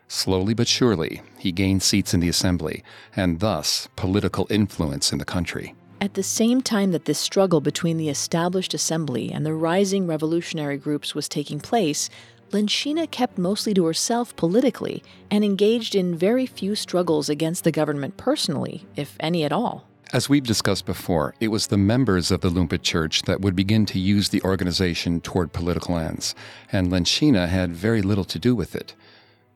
Slowly 0.09 0.55
but 0.55 0.67
surely, 0.67 1.21
he 1.39 1.53
gained 1.53 1.83
seats 1.83 2.15
in 2.15 2.21
the 2.21 2.29
assembly 2.31 2.83
and 3.15 3.41
thus 3.41 3.89
political 3.95 4.47
influence 4.49 5.13
in 5.13 5.19
the 5.19 5.25
country. 5.25 5.75
At 6.01 6.15
the 6.15 6.23
same 6.23 6.63
time 6.63 6.93
that 6.93 7.05
this 7.05 7.19
struggle 7.19 7.61
between 7.61 7.99
the 7.99 8.09
established 8.09 8.73
assembly 8.73 9.31
and 9.31 9.45
the 9.45 9.53
rising 9.53 10.07
revolutionary 10.07 10.79
groups 10.79 11.15
was 11.15 11.29
taking 11.29 11.61
place, 11.61 12.09
Lenshina 12.53 13.11
kept 13.11 13.37
mostly 13.37 13.75
to 13.75 13.85
herself 13.85 14.35
politically 14.37 15.03
and 15.31 15.45
engaged 15.45 15.95
in 15.95 16.17
very 16.17 16.47
few 16.47 16.75
struggles 16.75 17.29
against 17.29 17.65
the 17.65 17.73
government 17.73 18.17
personally, 18.17 18.87
if 18.97 19.17
any 19.21 19.45
at 19.45 19.53
all. 19.53 19.85
As 20.11 20.31
we've 20.31 20.47
discussed 20.47 20.87
before, 20.87 21.35
it 21.39 21.49
was 21.49 21.67
the 21.67 21.77
members 21.77 22.31
of 22.31 22.41
the 22.41 22.49
Lumpa 22.49 22.81
Church 22.81 23.23
that 23.23 23.43
would 23.43 23.55
begin 23.55 23.85
to 23.87 23.99
use 23.99 24.31
the 24.31 24.41
organization 24.41 25.21
toward 25.21 25.53
political 25.53 25.99
ends, 25.99 26.35
and 26.73 26.91
Lenshina 26.91 27.49
had 27.49 27.73
very 27.73 28.01
little 28.01 28.25
to 28.25 28.39
do 28.39 28.55
with 28.55 28.75
it. 28.75 28.95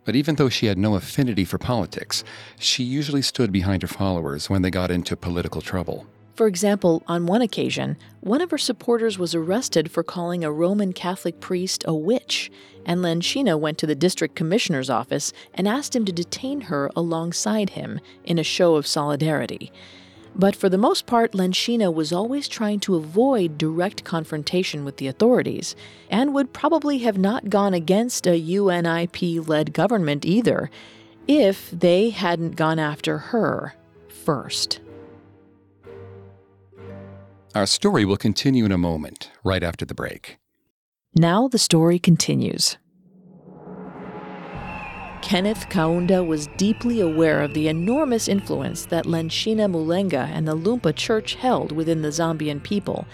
But 0.04 0.16
even 0.16 0.34
though 0.34 0.48
she 0.48 0.66
had 0.66 0.78
no 0.78 0.94
affinity 0.96 1.44
for 1.44 1.58
politics, 1.58 2.24
she 2.58 2.82
usually 2.82 3.22
stood 3.22 3.52
behind 3.52 3.82
her 3.82 3.88
followers 3.88 4.50
when 4.50 4.62
they 4.62 4.70
got 4.70 4.90
into 4.90 5.16
political 5.16 5.60
trouble. 5.60 6.06
For 6.34 6.46
example, 6.46 7.02
on 7.06 7.26
one 7.26 7.42
occasion, 7.42 7.98
one 8.20 8.40
of 8.40 8.50
her 8.50 8.58
supporters 8.58 9.18
was 9.18 9.34
arrested 9.34 9.90
for 9.90 10.02
calling 10.02 10.42
a 10.42 10.50
Roman 10.50 10.92
Catholic 10.92 11.40
priest 11.40 11.84
a 11.86 11.94
witch, 11.94 12.50
and 12.86 13.00
Lenshina 13.00 13.58
went 13.60 13.76
to 13.78 13.86
the 13.86 13.94
district 13.94 14.34
commissioner's 14.34 14.88
office 14.88 15.32
and 15.54 15.68
asked 15.68 15.94
him 15.94 16.04
to 16.06 16.12
detain 16.12 16.62
her 16.62 16.90
alongside 16.96 17.70
him 17.70 18.00
in 18.24 18.38
a 18.38 18.42
show 18.42 18.76
of 18.76 18.86
solidarity. 18.86 19.70
But 20.34 20.56
for 20.56 20.68
the 20.68 20.78
most 20.78 21.06
part, 21.06 21.32
Lenshina 21.32 21.92
was 21.92 22.12
always 22.12 22.48
trying 22.48 22.80
to 22.80 22.96
avoid 22.96 23.58
direct 23.58 24.02
confrontation 24.04 24.84
with 24.84 24.96
the 24.96 25.06
authorities, 25.06 25.76
and 26.10 26.34
would 26.34 26.52
probably 26.52 26.98
have 26.98 27.18
not 27.18 27.50
gone 27.50 27.74
against 27.74 28.26
a 28.26 28.40
UNIP 28.40 29.46
led 29.46 29.72
government 29.72 30.24
either, 30.24 30.70
if 31.28 31.70
they 31.70 32.10
hadn't 32.10 32.56
gone 32.56 32.78
after 32.78 33.18
her 33.18 33.74
first. 34.08 34.80
Our 37.54 37.66
story 37.66 38.06
will 38.06 38.16
continue 38.16 38.64
in 38.64 38.72
a 38.72 38.78
moment, 38.78 39.30
right 39.44 39.62
after 39.62 39.84
the 39.84 39.94
break. 39.94 40.38
Now 41.14 41.48
the 41.48 41.58
story 41.58 41.98
continues. 41.98 42.78
Kenneth 45.22 45.68
Kaunda 45.68 46.26
was 46.26 46.48
deeply 46.56 47.00
aware 47.00 47.42
of 47.42 47.54
the 47.54 47.68
enormous 47.68 48.26
influence 48.26 48.84
that 48.86 49.06
Lenshina 49.06 49.70
Mulenga 49.70 50.28
and 50.32 50.46
the 50.46 50.56
Lumpa 50.56 50.94
Church 50.94 51.36
held 51.36 51.70
within 51.70 52.02
the 52.02 52.08
Zambian 52.08 52.60
people. 52.60 53.06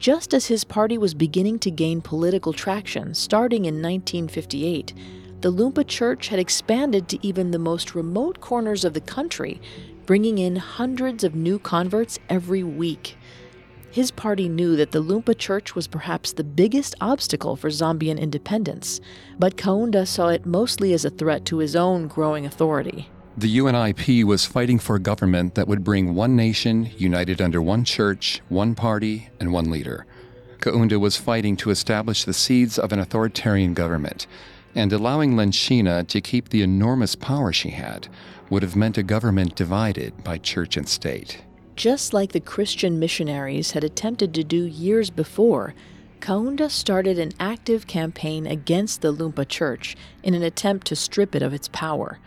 Just 0.00 0.32
as 0.32 0.46
his 0.46 0.64
party 0.64 0.96
was 0.96 1.12
beginning 1.12 1.58
to 1.60 1.70
gain 1.70 2.00
political 2.00 2.54
traction 2.54 3.14
starting 3.14 3.66
in 3.66 3.74
1958, 3.74 4.94
the 5.42 5.52
Lumpa 5.52 5.86
Church 5.86 6.28
had 6.28 6.38
expanded 6.38 7.08
to 7.08 7.24
even 7.24 7.50
the 7.50 7.58
most 7.58 7.94
remote 7.94 8.40
corners 8.40 8.84
of 8.84 8.94
the 8.94 9.00
country, 9.00 9.60
bringing 10.06 10.38
in 10.38 10.56
hundreds 10.56 11.22
of 11.22 11.34
new 11.34 11.58
converts 11.58 12.18
every 12.30 12.64
week. 12.64 13.16
His 13.94 14.10
party 14.10 14.48
knew 14.48 14.74
that 14.74 14.90
the 14.90 15.00
Lumpa 15.00 15.38
Church 15.38 15.76
was 15.76 15.86
perhaps 15.86 16.32
the 16.32 16.42
biggest 16.42 16.96
obstacle 17.00 17.54
for 17.54 17.70
Zambian 17.70 18.18
independence, 18.18 19.00
but 19.38 19.56
Kaunda 19.56 20.04
saw 20.04 20.30
it 20.30 20.44
mostly 20.44 20.92
as 20.94 21.04
a 21.04 21.10
threat 21.10 21.44
to 21.44 21.58
his 21.58 21.76
own 21.76 22.08
growing 22.08 22.44
authority. 22.44 23.08
The 23.36 23.56
UNIP 23.56 24.24
was 24.24 24.46
fighting 24.46 24.80
for 24.80 24.96
a 24.96 24.98
government 24.98 25.54
that 25.54 25.68
would 25.68 25.84
bring 25.84 26.16
one 26.16 26.34
nation 26.34 26.90
united 26.98 27.40
under 27.40 27.62
one 27.62 27.84
church, 27.84 28.42
one 28.48 28.74
party, 28.74 29.28
and 29.38 29.52
one 29.52 29.70
leader. 29.70 30.06
Kaunda 30.58 30.98
was 30.98 31.16
fighting 31.16 31.56
to 31.58 31.70
establish 31.70 32.24
the 32.24 32.34
seeds 32.34 32.80
of 32.80 32.90
an 32.90 32.98
authoritarian 32.98 33.74
government, 33.74 34.26
and 34.74 34.92
allowing 34.92 35.36
Lenshina 35.36 36.04
to 36.08 36.20
keep 36.20 36.48
the 36.48 36.62
enormous 36.62 37.14
power 37.14 37.52
she 37.52 37.70
had 37.70 38.08
would 38.50 38.64
have 38.64 38.74
meant 38.74 38.98
a 38.98 39.04
government 39.04 39.54
divided 39.54 40.24
by 40.24 40.38
church 40.38 40.76
and 40.76 40.88
state. 40.88 41.44
Just 41.76 42.14
like 42.14 42.32
the 42.32 42.40
Christian 42.40 42.98
missionaries 42.98 43.72
had 43.72 43.82
attempted 43.82 44.32
to 44.34 44.44
do 44.44 44.64
years 44.64 45.10
before, 45.10 45.74
Kaunda 46.20 46.70
started 46.70 47.18
an 47.18 47.32
active 47.40 47.86
campaign 47.86 48.46
against 48.46 49.00
the 49.00 49.12
Lumpa 49.12 49.46
Church 49.46 49.96
in 50.22 50.34
an 50.34 50.42
attempt 50.42 50.86
to 50.86 50.96
strip 50.96 51.34
it 51.34 51.42
of 51.42 51.52
its 51.52 51.68
power. 51.68 52.18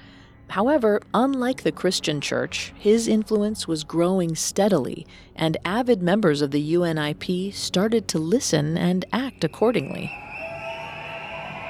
However, 0.49 1.01
unlike 1.13 1.63
the 1.63 1.71
Christian 1.71 2.21
church, 2.21 2.73
his 2.77 3.07
influence 3.07 3.67
was 3.67 3.83
growing 3.83 4.35
steadily, 4.35 5.07
and 5.35 5.57
avid 5.65 6.01
members 6.01 6.41
of 6.41 6.51
the 6.51 6.73
UNIP 6.73 7.53
started 7.53 8.07
to 8.09 8.19
listen 8.19 8.77
and 8.77 9.05
act 9.11 9.43
accordingly. 9.43 10.11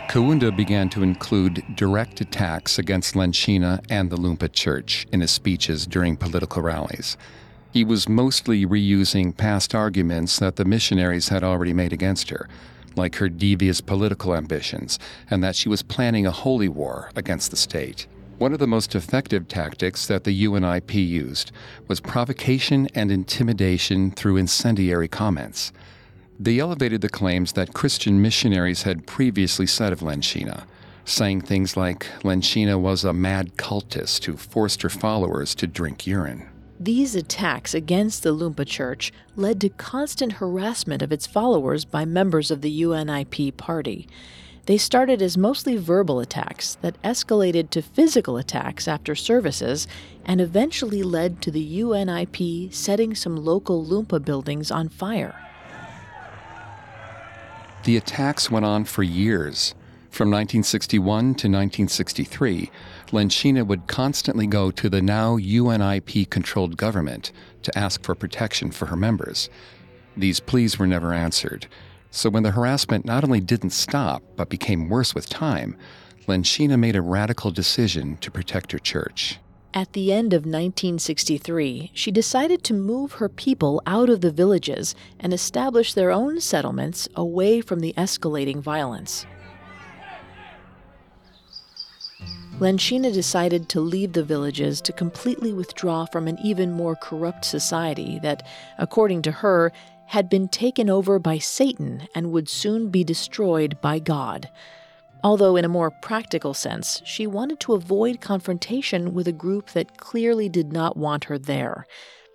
Kaunda 0.09 0.55
began 0.55 0.89
to 0.89 1.03
include 1.03 1.63
direct 1.75 2.21
attacks 2.21 2.79
against 2.79 3.13
Lenshina 3.13 3.83
and 3.89 4.09
the 4.09 4.17
Lumpa 4.17 4.51
Church 4.51 5.05
in 5.11 5.21
his 5.21 5.31
speeches 5.31 5.85
during 5.85 6.17
political 6.17 6.61
rallies. 6.61 7.17
He 7.77 7.83
was 7.83 8.09
mostly 8.09 8.65
reusing 8.65 9.37
past 9.37 9.75
arguments 9.75 10.39
that 10.39 10.55
the 10.55 10.65
missionaries 10.65 11.29
had 11.29 11.43
already 11.43 11.73
made 11.73 11.93
against 11.93 12.31
her, 12.31 12.49
like 12.95 13.17
her 13.17 13.29
devious 13.29 13.81
political 13.81 14.33
ambitions 14.33 14.97
and 15.29 15.43
that 15.43 15.55
she 15.55 15.69
was 15.69 15.83
planning 15.83 16.25
a 16.25 16.31
holy 16.31 16.69
war 16.69 17.11
against 17.15 17.51
the 17.51 17.55
state. 17.55 18.07
One 18.39 18.51
of 18.51 18.57
the 18.57 18.65
most 18.65 18.95
effective 18.95 19.47
tactics 19.47 20.07
that 20.07 20.23
the 20.23 20.45
UNIP 20.45 20.91
used 20.95 21.51
was 21.87 21.99
provocation 21.99 22.87
and 22.95 23.11
intimidation 23.11 24.09
through 24.09 24.37
incendiary 24.37 25.07
comments. 25.07 25.71
They 26.39 26.57
elevated 26.57 27.01
the 27.01 27.09
claims 27.09 27.51
that 27.51 27.75
Christian 27.75 28.19
missionaries 28.23 28.81
had 28.83 29.05
previously 29.05 29.67
said 29.67 29.93
of 29.93 29.99
Lenshina, 29.99 30.63
saying 31.05 31.41
things 31.41 31.77
like 31.77 32.07
Lenshina 32.23 32.81
was 32.81 33.03
a 33.03 33.13
mad 33.13 33.55
cultist 33.55 34.25
who 34.25 34.35
forced 34.35 34.81
her 34.81 34.89
followers 34.89 35.53
to 35.53 35.67
drink 35.67 36.07
urine. 36.07 36.49
These 36.79 37.15
attacks 37.15 37.73
against 37.73 38.21
the 38.21 38.35
Lumpa 38.35 38.65
Church 38.65 39.11
led 39.35 39.59
to 39.61 39.69
constant 39.69 40.33
harassment 40.33 41.01
of 41.01 41.11
its 41.11 41.25
followers 41.25 41.85
by 41.85 42.05
members 42.05 42.51
of 42.51 42.61
the 42.61 42.81
UNIP 42.81 43.57
party. 43.57 44.07
They 44.67 44.77
started 44.77 45.21
as 45.21 45.37
mostly 45.37 45.75
verbal 45.77 46.19
attacks 46.19 46.75
that 46.81 47.01
escalated 47.01 47.71
to 47.71 47.81
physical 47.81 48.37
attacks 48.37 48.87
after 48.87 49.15
services 49.15 49.87
and 50.23 50.39
eventually 50.39 51.01
led 51.01 51.41
to 51.41 51.51
the 51.51 51.79
UNIP 51.79 52.71
setting 52.71 53.15
some 53.15 53.37
local 53.37 53.83
Lumpa 53.83 54.23
buildings 54.23 54.69
on 54.69 54.87
fire. 54.87 55.35
The 57.85 57.97
attacks 57.97 58.51
went 58.51 58.65
on 58.65 58.83
for 58.83 59.01
years. 59.01 59.73
From 60.11 60.29
1961 60.29 61.23
to 61.23 61.47
1963, 61.47 62.71
Lenshina 63.11 63.65
would 63.65 63.87
constantly 63.87 64.47
go 64.47 64.69
to 64.71 64.89
the 64.89 65.01
now 65.01 65.37
UNIP 65.37 66.29
controlled 66.29 66.77
government 66.77 67.31
to 67.63 67.77
ask 67.77 68.03
for 68.03 68.15
protection 68.15 68.71
for 68.71 68.87
her 68.87 68.97
members. 68.97 69.49
These 70.17 70.39
pleas 70.39 70.77
were 70.77 70.87
never 70.87 71.13
answered. 71.13 71.67
So 72.11 72.29
when 72.29 72.43
the 72.43 72.51
harassment 72.51 73.05
not 73.05 73.23
only 73.23 73.39
didn't 73.39 73.69
stop, 73.69 74.23
but 74.35 74.49
became 74.49 74.89
worse 74.89 75.13
with 75.15 75.29
time, 75.29 75.77
Lenshina 76.27 76.77
made 76.77 76.95
a 76.95 77.01
radical 77.01 77.51
decision 77.51 78.17
to 78.17 78.31
protect 78.31 78.71
her 78.71 78.79
church. 78.79 79.39
At 79.73 79.93
the 79.93 80.11
end 80.11 80.33
of 80.33 80.39
1963, 80.39 81.91
she 81.93 82.11
decided 82.11 82.63
to 82.63 82.73
move 82.73 83.13
her 83.13 83.29
people 83.29 83.81
out 83.85 84.09
of 84.09 84.21
the 84.21 84.31
villages 84.31 84.95
and 85.19 85.33
establish 85.33 85.93
their 85.93 86.11
own 86.11 86.41
settlements 86.41 87.07
away 87.15 87.61
from 87.61 87.81
the 87.81 87.93
escalating 87.97 88.59
violence. 88.59 89.25
Lenshina 92.59 93.13
decided 93.13 93.69
to 93.69 93.79
leave 93.79 94.13
the 94.13 94.23
villages 94.23 94.81
to 94.81 94.91
completely 94.91 95.53
withdraw 95.53 96.05
from 96.05 96.27
an 96.27 96.39
even 96.43 96.71
more 96.71 96.95
corrupt 96.95 97.45
society 97.45 98.17
that, 98.23 98.41
according 98.79 99.21
to 99.21 99.31
her, 99.31 99.71
had 100.05 100.27
been 100.27 100.47
taken 100.47 100.89
over 100.89 101.19
by 101.19 101.37
Satan 101.37 102.07
and 102.15 102.31
would 102.31 102.49
soon 102.49 102.89
be 102.89 103.03
destroyed 103.03 103.79
by 103.79 103.99
God. 103.99 104.49
Although, 105.23 105.55
in 105.55 105.65
a 105.65 105.69
more 105.69 105.91
practical 106.01 106.55
sense, 106.55 106.99
she 107.05 107.27
wanted 107.27 107.59
to 107.59 107.75
avoid 107.75 108.21
confrontation 108.21 109.13
with 109.13 109.27
a 109.27 109.31
group 109.31 109.69
that 109.71 109.97
clearly 109.97 110.49
did 110.49 110.73
not 110.73 110.97
want 110.97 111.25
her 111.25 111.37
there. 111.37 111.85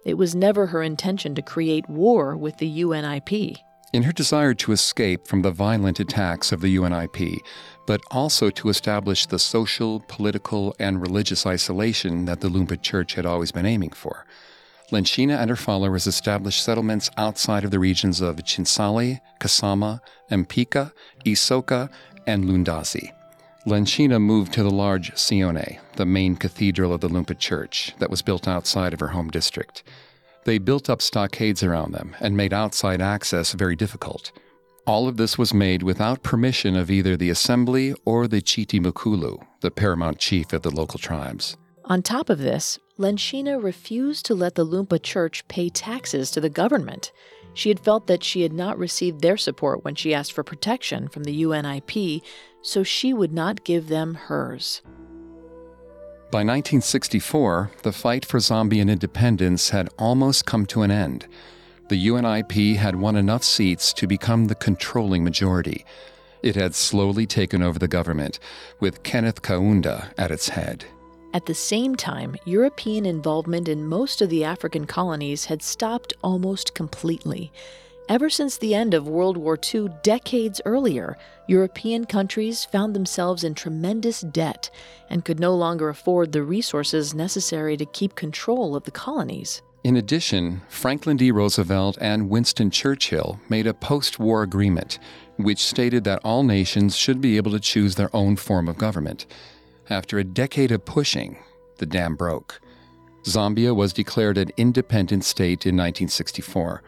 It 0.04 0.14
was 0.14 0.36
never 0.36 0.66
her 0.66 0.84
intention 0.84 1.34
to 1.34 1.42
create 1.42 1.88
war 1.88 2.36
with 2.36 2.58
the 2.58 2.82
UNIP. 2.82 3.56
In 3.92 4.04
her 4.04 4.12
desire 4.12 4.54
to 4.54 4.72
escape 4.72 5.26
from 5.26 5.42
the 5.42 5.50
violent 5.50 6.00
attacks 6.00 6.50
of 6.50 6.62
the 6.62 6.74
UNIP, 6.76 7.40
but 7.86 8.00
also 8.10 8.48
to 8.48 8.70
establish 8.70 9.26
the 9.26 9.38
social, 9.38 10.00
political, 10.08 10.74
and 10.78 11.02
religious 11.02 11.44
isolation 11.44 12.24
that 12.24 12.40
the 12.40 12.48
Lumpa 12.48 12.80
Church 12.80 13.14
had 13.14 13.26
always 13.26 13.52
been 13.52 13.66
aiming 13.66 13.90
for. 13.90 14.24
Lenshina 14.90 15.38
and 15.38 15.50
her 15.50 15.56
followers 15.56 16.06
established 16.06 16.64
settlements 16.64 17.10
outside 17.18 17.64
of 17.64 17.70
the 17.70 17.78
regions 17.78 18.22
of 18.22 18.36
Chinsali, 18.36 19.20
Kasama, 19.38 20.00
Mpika, 20.30 20.92
Isoka, 21.26 21.90
and 22.26 22.44
Lundazi. 22.44 23.12
Lenshina 23.66 24.18
moved 24.18 24.54
to 24.54 24.62
the 24.62 24.70
large 24.70 25.12
Sione, 25.12 25.80
the 25.96 26.06
main 26.06 26.36
cathedral 26.36 26.94
of 26.94 27.02
the 27.02 27.08
Lumpa 27.08 27.38
Church, 27.38 27.92
that 27.98 28.10
was 28.10 28.22
built 28.22 28.48
outside 28.48 28.94
of 28.94 29.00
her 29.00 29.08
home 29.08 29.28
district. 29.28 29.82
They 30.44 30.58
built 30.58 30.90
up 30.90 31.00
stockades 31.00 31.62
around 31.62 31.92
them 31.92 32.16
and 32.20 32.36
made 32.36 32.52
outside 32.52 33.00
access 33.00 33.52
very 33.52 33.76
difficult. 33.76 34.32
All 34.86 35.06
of 35.06 35.16
this 35.16 35.38
was 35.38 35.54
made 35.54 35.84
without 35.84 36.24
permission 36.24 36.74
of 36.74 36.90
either 36.90 37.16
the 37.16 37.30
assembly 37.30 37.94
or 38.04 38.26
the 38.26 38.42
Chiti 38.42 38.80
Mukulu, 38.80 39.38
the 39.60 39.70
paramount 39.70 40.18
chief 40.18 40.52
of 40.52 40.62
the 40.62 40.74
local 40.74 40.98
tribes. 40.98 41.56
On 41.84 42.02
top 42.02 42.28
of 42.28 42.38
this, 42.38 42.80
Lenshina 42.98 43.62
refused 43.62 44.26
to 44.26 44.34
let 44.34 44.56
the 44.56 44.66
Lumpa 44.66 45.00
Church 45.00 45.46
pay 45.46 45.68
taxes 45.68 46.30
to 46.32 46.40
the 46.40 46.50
government. 46.50 47.12
She 47.54 47.68
had 47.68 47.80
felt 47.80 48.06
that 48.06 48.24
she 48.24 48.42
had 48.42 48.52
not 48.52 48.78
received 48.78 49.20
their 49.20 49.36
support 49.36 49.84
when 49.84 49.94
she 49.94 50.14
asked 50.14 50.32
for 50.32 50.42
protection 50.42 51.08
from 51.08 51.24
the 51.24 51.42
UNIP, 51.42 52.22
so 52.62 52.82
she 52.82 53.12
would 53.12 53.32
not 53.32 53.64
give 53.64 53.88
them 53.88 54.14
hers. 54.14 54.82
By 56.32 56.38
1964, 56.38 57.70
the 57.82 57.92
fight 57.92 58.24
for 58.24 58.38
Zambian 58.38 58.90
independence 58.90 59.68
had 59.68 59.90
almost 59.98 60.46
come 60.46 60.64
to 60.66 60.80
an 60.80 60.90
end 60.90 61.28
the 61.92 62.06
UNIP 62.06 62.76
had 62.76 62.96
won 62.96 63.16
enough 63.16 63.44
seats 63.44 63.92
to 63.92 64.06
become 64.06 64.46
the 64.46 64.54
controlling 64.54 65.22
majority. 65.22 65.84
It 66.42 66.56
had 66.56 66.74
slowly 66.74 67.26
taken 67.26 67.62
over 67.62 67.78
the 67.78 67.86
government, 67.86 68.38
with 68.80 69.02
Kenneth 69.02 69.42
Kaunda 69.42 70.10
at 70.16 70.30
its 70.30 70.48
head. 70.48 70.86
At 71.34 71.44
the 71.44 71.54
same 71.54 71.94
time, 71.94 72.34
European 72.46 73.04
involvement 73.04 73.68
in 73.68 73.86
most 73.86 74.22
of 74.22 74.30
the 74.30 74.42
African 74.42 74.86
colonies 74.86 75.44
had 75.44 75.62
stopped 75.62 76.14
almost 76.24 76.72
completely. 76.72 77.52
Ever 78.08 78.28
since 78.28 78.58
the 78.58 78.74
end 78.74 78.94
of 78.94 79.06
World 79.06 79.36
War 79.36 79.56
II, 79.72 79.88
decades 80.02 80.60
earlier, 80.64 81.16
European 81.46 82.04
countries 82.04 82.64
found 82.64 82.94
themselves 82.94 83.44
in 83.44 83.54
tremendous 83.54 84.22
debt 84.22 84.70
and 85.08 85.24
could 85.24 85.38
no 85.38 85.54
longer 85.54 85.88
afford 85.88 86.32
the 86.32 86.42
resources 86.42 87.14
necessary 87.14 87.76
to 87.76 87.86
keep 87.86 88.16
control 88.16 88.74
of 88.74 88.84
the 88.84 88.90
colonies. 88.90 89.62
In 89.84 89.96
addition, 89.96 90.62
Franklin 90.68 91.16
D. 91.16 91.30
Roosevelt 91.30 91.96
and 92.00 92.28
Winston 92.28 92.70
Churchill 92.70 93.40
made 93.48 93.66
a 93.66 93.74
post 93.74 94.18
war 94.18 94.42
agreement 94.42 94.98
which 95.36 95.64
stated 95.64 96.04
that 96.04 96.20
all 96.24 96.42
nations 96.42 96.96
should 96.96 97.20
be 97.20 97.36
able 97.36 97.50
to 97.52 97.60
choose 97.60 97.94
their 97.94 98.14
own 98.14 98.36
form 98.36 98.68
of 98.68 98.78
government. 98.78 99.26
After 99.88 100.18
a 100.18 100.24
decade 100.24 100.70
of 100.72 100.84
pushing, 100.84 101.38
the 101.78 101.86
dam 101.86 102.16
broke. 102.16 102.60
Zambia 103.24 103.74
was 103.74 103.92
declared 103.92 104.38
an 104.38 104.50
independent 104.56 105.24
state 105.24 105.66
in 105.66 105.76
1964. 105.76 106.82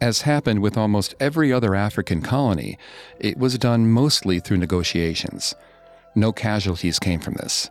As 0.00 0.22
happened 0.22 0.62
with 0.62 0.78
almost 0.78 1.14
every 1.20 1.52
other 1.52 1.74
African 1.74 2.22
colony, 2.22 2.78
it 3.18 3.36
was 3.36 3.58
done 3.58 3.90
mostly 3.90 4.40
through 4.40 4.56
negotiations. 4.56 5.54
No 6.14 6.32
casualties 6.32 6.98
came 6.98 7.20
from 7.20 7.34
this. 7.34 7.68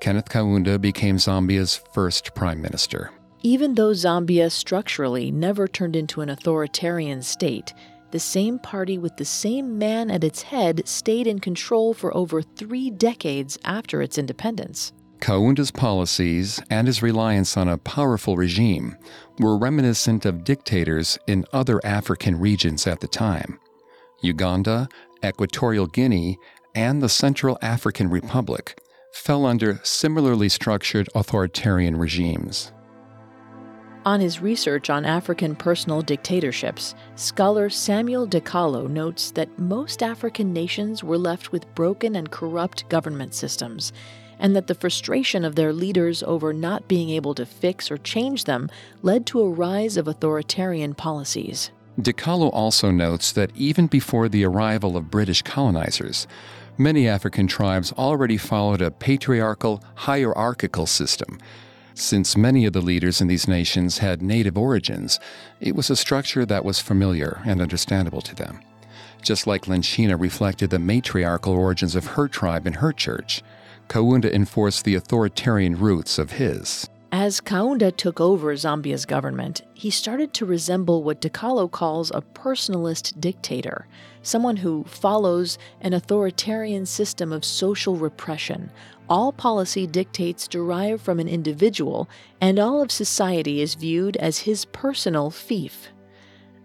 Kenneth 0.00 0.28
Kaunda 0.28 0.80
became 0.80 1.16
Zambia's 1.16 1.80
first 1.92 2.34
prime 2.36 2.62
minister. 2.62 3.10
Even 3.42 3.74
though 3.74 3.90
Zambia 3.90 4.52
structurally 4.52 5.32
never 5.32 5.66
turned 5.66 5.96
into 5.96 6.20
an 6.20 6.30
authoritarian 6.30 7.22
state, 7.22 7.74
the 8.12 8.20
same 8.20 8.60
party 8.60 8.96
with 8.96 9.16
the 9.16 9.24
same 9.24 9.76
man 9.76 10.12
at 10.12 10.22
its 10.22 10.42
head 10.42 10.86
stayed 10.86 11.26
in 11.26 11.40
control 11.40 11.92
for 11.92 12.16
over 12.16 12.40
three 12.40 12.88
decades 12.88 13.58
after 13.64 14.00
its 14.00 14.16
independence. 14.16 14.92
Kaunda's 15.20 15.70
policies 15.70 16.60
and 16.70 16.86
his 16.86 17.02
reliance 17.02 17.56
on 17.56 17.68
a 17.68 17.78
powerful 17.78 18.36
regime 18.36 18.96
were 19.38 19.56
reminiscent 19.56 20.24
of 20.26 20.44
dictators 20.44 21.18
in 21.26 21.44
other 21.52 21.80
African 21.84 22.38
regions 22.38 22.86
at 22.86 23.00
the 23.00 23.08
time. 23.08 23.58
Uganda, 24.20 24.88
Equatorial 25.24 25.86
Guinea, 25.86 26.38
and 26.74 27.02
the 27.02 27.08
Central 27.08 27.58
African 27.62 28.10
Republic 28.10 28.78
fell 29.12 29.46
under 29.46 29.80
similarly 29.82 30.48
structured 30.48 31.08
authoritarian 31.14 31.96
regimes. 31.96 32.72
On 34.04 34.20
his 34.20 34.42
research 34.42 34.90
on 34.90 35.06
African 35.06 35.56
personal 35.56 36.02
dictatorships, 36.02 36.94
scholar 37.14 37.70
Samuel 37.70 38.26
Decalo 38.26 38.86
notes 38.86 39.30
that 39.30 39.58
most 39.58 40.02
African 40.02 40.52
nations 40.52 41.02
were 41.02 41.16
left 41.16 41.52
with 41.52 41.74
broken 41.74 42.16
and 42.16 42.30
corrupt 42.30 42.86
government 42.90 43.32
systems, 43.32 43.94
and 44.44 44.54
that 44.54 44.66
the 44.66 44.74
frustration 44.74 45.42
of 45.42 45.56
their 45.56 45.72
leaders 45.72 46.22
over 46.24 46.52
not 46.52 46.86
being 46.86 47.08
able 47.08 47.34
to 47.34 47.46
fix 47.46 47.90
or 47.90 47.96
change 47.96 48.44
them 48.44 48.68
led 49.00 49.24
to 49.24 49.40
a 49.40 49.48
rise 49.48 49.96
of 49.96 50.06
authoritarian 50.06 50.94
policies. 50.94 51.70
Decalo 51.98 52.52
also 52.52 52.90
notes 52.90 53.32
that 53.32 53.50
even 53.56 53.86
before 53.86 54.28
the 54.28 54.44
arrival 54.44 54.98
of 54.98 55.10
British 55.10 55.40
colonizers, 55.40 56.26
many 56.76 57.08
African 57.08 57.46
tribes 57.46 57.90
already 57.94 58.36
followed 58.36 58.82
a 58.82 58.90
patriarchal, 58.90 59.82
hierarchical 59.94 60.84
system 60.84 61.38
since 61.94 62.36
many 62.36 62.66
of 62.66 62.72
the 62.72 62.80
leaders 62.80 63.20
in 63.20 63.28
these 63.28 63.46
nations 63.46 63.98
had 63.98 64.20
native 64.20 64.58
origins, 64.58 65.20
it 65.60 65.76
was 65.76 65.90
a 65.90 65.96
structure 65.96 66.44
that 66.44 66.64
was 66.64 66.80
familiar 66.80 67.40
and 67.46 67.62
understandable 67.62 68.20
to 68.20 68.34
them. 68.34 68.60
Just 69.22 69.46
like 69.46 69.66
Lenshina 69.66 70.20
reflected 70.20 70.70
the 70.70 70.78
matriarchal 70.78 71.54
origins 71.54 71.94
of 71.94 72.06
her 72.08 72.28
tribe 72.28 72.66
and 72.66 72.76
her 72.76 72.92
church, 72.92 73.42
Kaunda 73.88 74.32
enforced 74.32 74.84
the 74.84 74.94
authoritarian 74.94 75.78
roots 75.78 76.18
of 76.18 76.32
his. 76.32 76.88
As 77.16 77.40
Kaunda 77.40 77.96
took 77.96 78.20
over 78.20 78.56
Zambia's 78.56 79.06
government, 79.06 79.62
he 79.72 79.88
started 79.88 80.34
to 80.34 80.44
resemble 80.44 81.04
what 81.04 81.20
Decalo 81.20 81.70
calls 81.70 82.10
a 82.10 82.20
personalist 82.20 83.20
dictator, 83.20 83.86
someone 84.22 84.56
who 84.56 84.82
follows 84.82 85.56
an 85.80 85.92
authoritarian 85.92 86.86
system 86.86 87.32
of 87.32 87.44
social 87.44 87.96
repression. 87.96 88.68
All 89.08 89.32
policy 89.32 89.86
dictates 89.86 90.48
derive 90.48 91.00
from 91.00 91.20
an 91.20 91.28
individual, 91.28 92.08
and 92.40 92.58
all 92.58 92.82
of 92.82 92.90
society 92.90 93.60
is 93.60 93.76
viewed 93.76 94.16
as 94.16 94.38
his 94.38 94.64
personal 94.64 95.30
fief. 95.30 95.90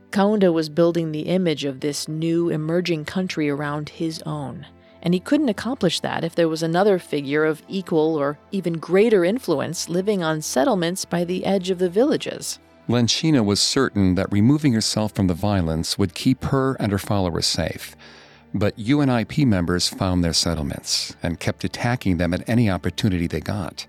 Kaunda 0.10 0.52
was 0.52 0.70
building 0.70 1.12
the 1.12 1.28
image 1.28 1.64
of 1.64 1.82
this 1.82 2.08
new 2.08 2.50
emerging 2.50 3.06
country 3.06 3.52
around 3.52 3.90
his 3.90 4.20
own. 4.24 4.66
And 5.02 5.14
he 5.14 5.20
couldn't 5.20 5.50
accomplish 5.50 6.00
that 6.00 6.24
if 6.24 6.36
there 6.36 6.50
was 6.50 6.64
another 6.64 7.00
figure 7.00 7.46
of 7.46 7.64
equal 7.68 8.16
or 8.16 8.38
even 8.52 8.74
greater 8.74 9.24
influence 9.24 9.90
living 9.90 10.24
on 10.24 10.42
settlements 10.42 11.06
by 11.06 11.24
the 11.24 11.46
edge 11.46 11.70
of 11.70 11.80
the 11.80 11.90
villages. 11.90 12.60
Lenshina 12.88 13.46
was 13.46 13.60
certain 13.60 14.16
that 14.16 14.32
removing 14.32 14.74
herself 14.74 15.14
from 15.14 15.28
the 15.28 15.34
violence 15.34 15.98
would 15.98 16.16
keep 16.16 16.46
her 16.46 16.74
and 16.80 16.92
her 16.92 16.98
followers 16.98 17.46
safe. 17.46 17.96
But 18.54 18.78
UNIP 18.78 19.46
members 19.46 19.88
found 19.88 20.24
their 20.24 20.34
settlements 20.34 21.16
and 21.22 21.40
kept 21.40 21.64
attacking 21.64 22.18
them 22.18 22.34
at 22.34 22.50
any 22.50 22.68
opportunity 22.70 23.28
they 23.28 23.42
got. 23.42 23.86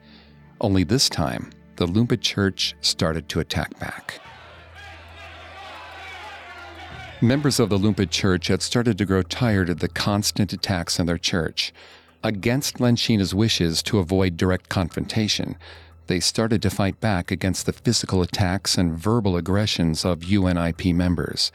Only 0.60 0.84
this 0.84 1.08
time, 1.08 1.50
the 1.76 1.86
Lumpa 1.86 2.20
Church 2.20 2.74
started 2.82 3.26
to 3.30 3.40
attack 3.40 3.78
back. 3.80 4.20
Members 7.22 7.60
of 7.60 7.68
the 7.68 7.76
Lumpa 7.76 8.08
Church 8.08 8.48
had 8.48 8.62
started 8.62 8.96
to 8.96 9.04
grow 9.04 9.20
tired 9.20 9.68
of 9.68 9.80
the 9.80 9.88
constant 9.88 10.54
attacks 10.54 10.98
on 10.98 11.04
their 11.04 11.18
church. 11.18 11.70
Against 12.24 12.80
Lenshina's 12.80 13.34
wishes 13.34 13.82
to 13.82 13.98
avoid 13.98 14.38
direct 14.38 14.70
confrontation, 14.70 15.56
they 16.06 16.18
started 16.18 16.62
to 16.62 16.70
fight 16.70 16.98
back 16.98 17.30
against 17.30 17.66
the 17.66 17.74
physical 17.74 18.22
attacks 18.22 18.78
and 18.78 18.98
verbal 18.98 19.36
aggressions 19.36 20.02
of 20.02 20.20
UNIP 20.20 20.94
members. 20.94 21.52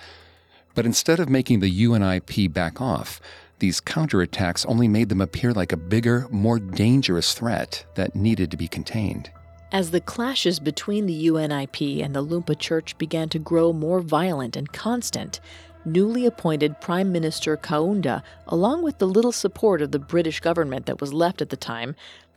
But 0.75 0.85
instead 0.85 1.19
of 1.19 1.29
making 1.29 1.61
the 1.61 1.85
UNIP 1.85 2.53
back 2.53 2.79
off, 2.79 3.19
these 3.57 3.81
counterattacks 3.81 4.67
only 4.69 4.87
made 4.87 5.09
them 5.09 5.21
appear 5.21 5.51
like 5.51 5.71
a 5.71 5.77
bigger, 5.77 6.27
more 6.29 6.59
dangerous 6.59 7.33
threat 7.33 7.85
that 7.95 8.15
needed 8.15 8.51
to 8.51 8.57
be 8.57 8.67
contained. 8.67 9.31
As 9.75 9.91
the 9.91 9.99
clashes 9.99 10.61
between 10.61 11.05
the 11.05 11.27
UNIP 11.27 12.01
and 12.01 12.15
the 12.15 12.23
Lumpa 12.23 12.57
Church 12.57 12.97
began 12.97 13.27
to 13.27 13.37
grow 13.37 13.73
more 13.73 13.99
violent 13.99 14.55
and 14.55 14.71
constant, 14.71 15.41
newly 15.83 16.25
appointed 16.25 16.79
Prime 16.79 17.11
Minister 17.11 17.57
Kaunda, 17.57 18.23
along 18.47 18.83
with 18.83 18.99
the 18.99 19.05
little 19.05 19.33
support 19.33 19.81
of 19.81 19.91
the 19.91 19.99
British 19.99 20.39
government 20.39 20.85
that 20.85 21.01
was 21.01 21.11
left 21.11 21.41
at 21.41 21.49
the 21.49 21.57
time, 21.57 21.93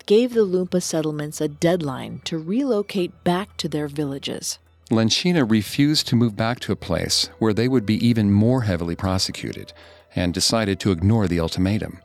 gave 0.07 0.35
the 0.35 0.45
Lumpa 0.45 0.83
settlements 0.83 1.41
a 1.41 1.47
deadline 1.47 2.21
to 2.25 2.39
relocate 2.39 3.23
back 3.23 3.57
to 3.59 3.69
their 3.69 3.87
villages. 3.87 4.59
Lenshina 4.91 5.49
refused 5.49 6.09
to 6.09 6.17
move 6.17 6.35
back 6.35 6.59
to 6.59 6.73
a 6.73 6.77
place 6.77 7.31
where 7.39 7.55
they 7.55 7.69
would 7.69 7.87
be 7.87 8.05
even 8.05 8.33
more 8.33 8.63
heavily 8.63 8.97
prosecuted 8.97 9.73
and 10.17 10.35
decided 10.35 10.81
to 10.81 10.91
ignore 10.91 11.29
the 11.29 11.39
ultimatum. 11.39 12.01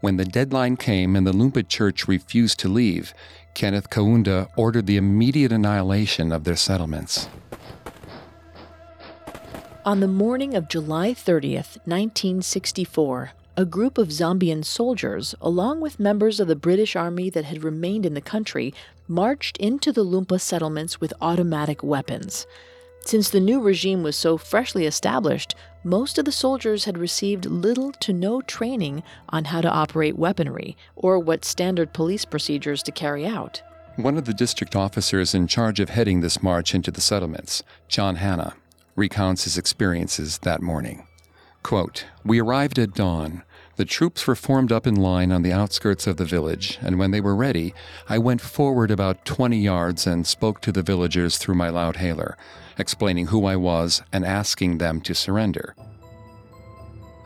When 0.00 0.16
the 0.16 0.24
deadline 0.24 0.76
came 0.76 1.16
and 1.16 1.26
the 1.26 1.32
Lumpa 1.32 1.68
Church 1.68 2.06
refused 2.06 2.60
to 2.60 2.68
leave, 2.68 3.12
Kenneth 3.58 3.90
Kaunda 3.90 4.48
ordered 4.54 4.86
the 4.86 4.96
immediate 4.96 5.50
annihilation 5.50 6.30
of 6.30 6.44
their 6.44 6.54
settlements. 6.54 7.28
On 9.84 9.98
the 9.98 10.06
morning 10.06 10.54
of 10.54 10.68
July 10.68 11.10
30th, 11.10 11.76
1964, 11.84 13.32
a 13.56 13.64
group 13.64 13.98
of 13.98 14.12
Zambian 14.12 14.64
soldiers, 14.64 15.34
along 15.40 15.80
with 15.80 15.98
members 15.98 16.38
of 16.38 16.46
the 16.46 16.54
British 16.54 16.94
Army 16.94 17.30
that 17.30 17.46
had 17.46 17.64
remained 17.64 18.06
in 18.06 18.14
the 18.14 18.20
country, 18.20 18.72
marched 19.08 19.56
into 19.56 19.90
the 19.90 20.04
Lumpa 20.04 20.40
settlements 20.40 21.00
with 21.00 21.12
automatic 21.20 21.82
weapons. 21.82 22.46
Since 23.04 23.30
the 23.30 23.40
new 23.40 23.60
regime 23.60 24.04
was 24.04 24.14
so 24.14 24.36
freshly 24.38 24.86
established, 24.86 25.56
most 25.84 26.18
of 26.18 26.24
the 26.24 26.32
soldiers 26.32 26.84
had 26.84 26.98
received 26.98 27.46
little 27.46 27.92
to 27.92 28.12
no 28.12 28.40
training 28.42 29.02
on 29.28 29.46
how 29.46 29.60
to 29.60 29.70
operate 29.70 30.18
weaponry 30.18 30.76
or 30.96 31.18
what 31.18 31.44
standard 31.44 31.92
police 31.92 32.24
procedures 32.24 32.82
to 32.82 32.92
carry 32.92 33.26
out. 33.26 33.62
One 33.96 34.16
of 34.16 34.24
the 34.24 34.34
district 34.34 34.76
officers 34.76 35.34
in 35.34 35.46
charge 35.46 35.80
of 35.80 35.88
heading 35.88 36.20
this 36.20 36.42
march 36.42 36.74
into 36.74 36.90
the 36.90 37.00
settlements, 37.00 37.62
John 37.88 38.16
Hanna, 38.16 38.54
recounts 38.94 39.44
his 39.44 39.58
experiences 39.58 40.38
that 40.38 40.62
morning. 40.62 41.06
Quote, 41.62 42.06
We 42.24 42.40
arrived 42.40 42.78
at 42.78 42.94
dawn. 42.94 43.42
The 43.76 43.84
troops 43.84 44.26
were 44.26 44.34
formed 44.34 44.72
up 44.72 44.86
in 44.86 44.96
line 44.96 45.30
on 45.30 45.42
the 45.42 45.52
outskirts 45.52 46.06
of 46.06 46.16
the 46.16 46.24
village, 46.24 46.78
and 46.80 46.98
when 46.98 47.12
they 47.12 47.20
were 47.20 47.36
ready, 47.36 47.74
I 48.08 48.18
went 48.18 48.40
forward 48.40 48.90
about 48.90 49.24
20 49.24 49.56
yards 49.56 50.06
and 50.06 50.26
spoke 50.26 50.60
to 50.62 50.72
the 50.72 50.82
villagers 50.82 51.38
through 51.38 51.54
my 51.54 51.68
loud 51.68 51.96
hailer, 51.96 52.36
explaining 52.78 53.26
who 53.26 53.44
I 53.44 53.56
was 53.56 54.02
and 54.12 54.24
asking 54.24 54.78
them 54.78 55.00
to 55.02 55.14
surrender. 55.14 55.74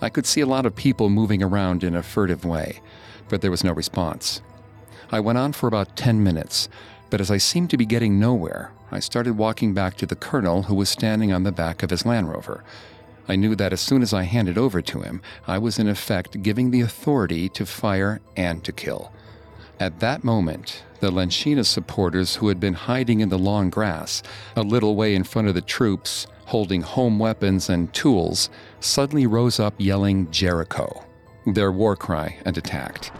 I 0.00 0.08
could 0.08 0.26
see 0.26 0.40
a 0.40 0.46
lot 0.46 0.66
of 0.66 0.74
people 0.74 1.08
moving 1.08 1.42
around 1.42 1.84
in 1.84 1.94
a 1.94 2.02
furtive 2.02 2.44
way, 2.44 2.80
but 3.28 3.40
there 3.40 3.50
was 3.50 3.62
no 3.62 3.72
response. 3.72 4.42
I 5.10 5.20
went 5.20 5.38
on 5.38 5.52
for 5.52 5.66
about 5.66 5.96
10 5.96 6.24
minutes, 6.24 6.68
but 7.10 7.20
as 7.20 7.30
I 7.30 7.36
seemed 7.36 7.70
to 7.70 7.76
be 7.76 7.86
getting 7.86 8.18
nowhere, 8.18 8.72
I 8.90 8.98
started 8.98 9.36
walking 9.36 9.74
back 9.74 9.96
to 9.98 10.06
the 10.06 10.16
colonel 10.16 10.64
who 10.64 10.74
was 10.74 10.88
standing 10.88 11.32
on 11.32 11.44
the 11.44 11.52
back 11.52 11.82
of 11.82 11.90
his 11.90 12.04
Land 12.04 12.30
Rover. 12.30 12.64
I 13.28 13.36
knew 13.36 13.54
that 13.54 13.72
as 13.72 13.80
soon 13.80 14.02
as 14.02 14.12
I 14.12 14.24
handed 14.24 14.58
over 14.58 14.82
to 14.82 15.02
him, 15.02 15.22
I 15.46 15.58
was 15.58 15.78
in 15.78 15.88
effect 15.88 16.42
giving 16.42 16.70
the 16.70 16.80
authority 16.80 17.48
to 17.50 17.64
fire 17.64 18.20
and 18.36 18.64
to 18.64 18.72
kill. 18.72 19.12
At 19.80 20.00
that 20.00 20.22
moment, 20.22 20.84
the 21.00 21.10
Lenshina 21.10 21.64
supporters 21.64 22.36
who 22.36 22.48
had 22.48 22.60
been 22.60 22.74
hiding 22.74 23.20
in 23.20 23.28
the 23.28 23.38
long 23.38 23.70
grass, 23.70 24.22
a 24.54 24.62
little 24.62 24.94
way 24.94 25.14
in 25.14 25.24
front 25.24 25.48
of 25.48 25.54
the 25.54 25.60
troops, 25.60 26.26
holding 26.46 26.82
home 26.82 27.18
weapons 27.18 27.68
and 27.68 27.92
tools, 27.92 28.50
suddenly 28.80 29.26
rose 29.26 29.58
up 29.58 29.74
yelling 29.78 30.30
Jericho, 30.30 31.04
their 31.46 31.72
war 31.72 31.96
cry, 31.96 32.38
and 32.44 32.56
attacked. 32.56 33.10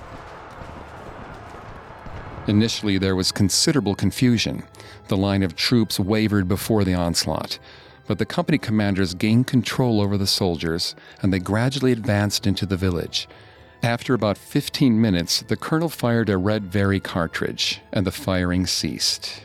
Initially, 2.47 2.99
there 2.99 3.17
was 3.17 3.33
considerable 3.33 3.95
confusion. 3.95 4.65
The 5.09 5.17
line 5.17 5.43
of 5.43 5.55
troops 5.55 5.99
wavered 5.99 6.49
before 6.49 6.85
the 6.85 6.95
onslaught 6.95 7.59
but 8.07 8.19
the 8.19 8.27
company 8.27 8.59
commanders 8.59 9.15
gained 9.15 9.47
control 9.47 10.01
over 10.01 10.19
the 10.19 10.27
soldiers 10.27 10.95
and 11.23 11.33
they 11.33 11.39
gradually 11.39 11.93
advanced 11.93 12.47
into 12.47 12.67
the 12.67 12.77
village. 12.77 13.29
After 13.83 14.15
about 14.15 14.39
15 14.39 15.01
minutes, 15.01 15.43
the 15.43 15.57
colonel 15.57 15.89
fired 15.89 16.29
a 16.29 16.37
red 16.37 16.65
Very 16.65 17.01
cartridge 17.01 17.81
and 17.93 18.07
the 18.07 18.13
firing 18.13 18.67
ceased. 18.67 19.43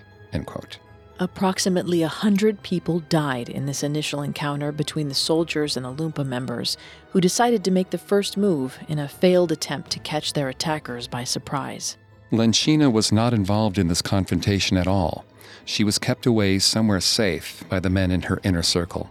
Approximately 1.20 2.04
a 2.04 2.08
hundred 2.08 2.62
people 2.62 3.00
died 3.00 3.50
in 3.50 3.66
this 3.66 3.82
initial 3.82 4.22
encounter 4.22 4.72
between 4.72 5.10
the 5.10 5.16
soldiers 5.16 5.76
and 5.76 5.84
the 5.86 5.94
Lumpa 5.94 6.24
members, 6.24 6.78
who 7.10 7.20
decided 7.20 7.64
to 7.64 7.72
make 7.72 7.90
the 7.90 7.98
first 7.98 8.38
move 8.38 8.78
in 8.88 9.00
a 9.00 9.08
failed 9.08 9.52
attempt 9.52 9.90
to 9.92 10.00
catch 10.00 10.34
their 10.34 10.50
attackers 10.50 11.08
by 11.08 11.24
surprise. 11.24 11.98
Lenshina 12.32 12.92
was 12.92 13.12
not 13.12 13.34
involved 13.34 13.80
in 13.80 13.88
this 13.88 14.04
confrontation 14.04 14.78
at 14.78 14.88
all 14.88 15.26
she 15.68 15.84
was 15.84 16.00
kept 16.00 16.26
away 16.26 16.60
somewhere 16.60 17.02
safe 17.02 17.64
by 17.70 17.80
the 17.80 17.90
men 17.90 18.10
in 18.12 18.24
her 18.24 18.40
inner 18.44 18.64
circle. 18.64 19.10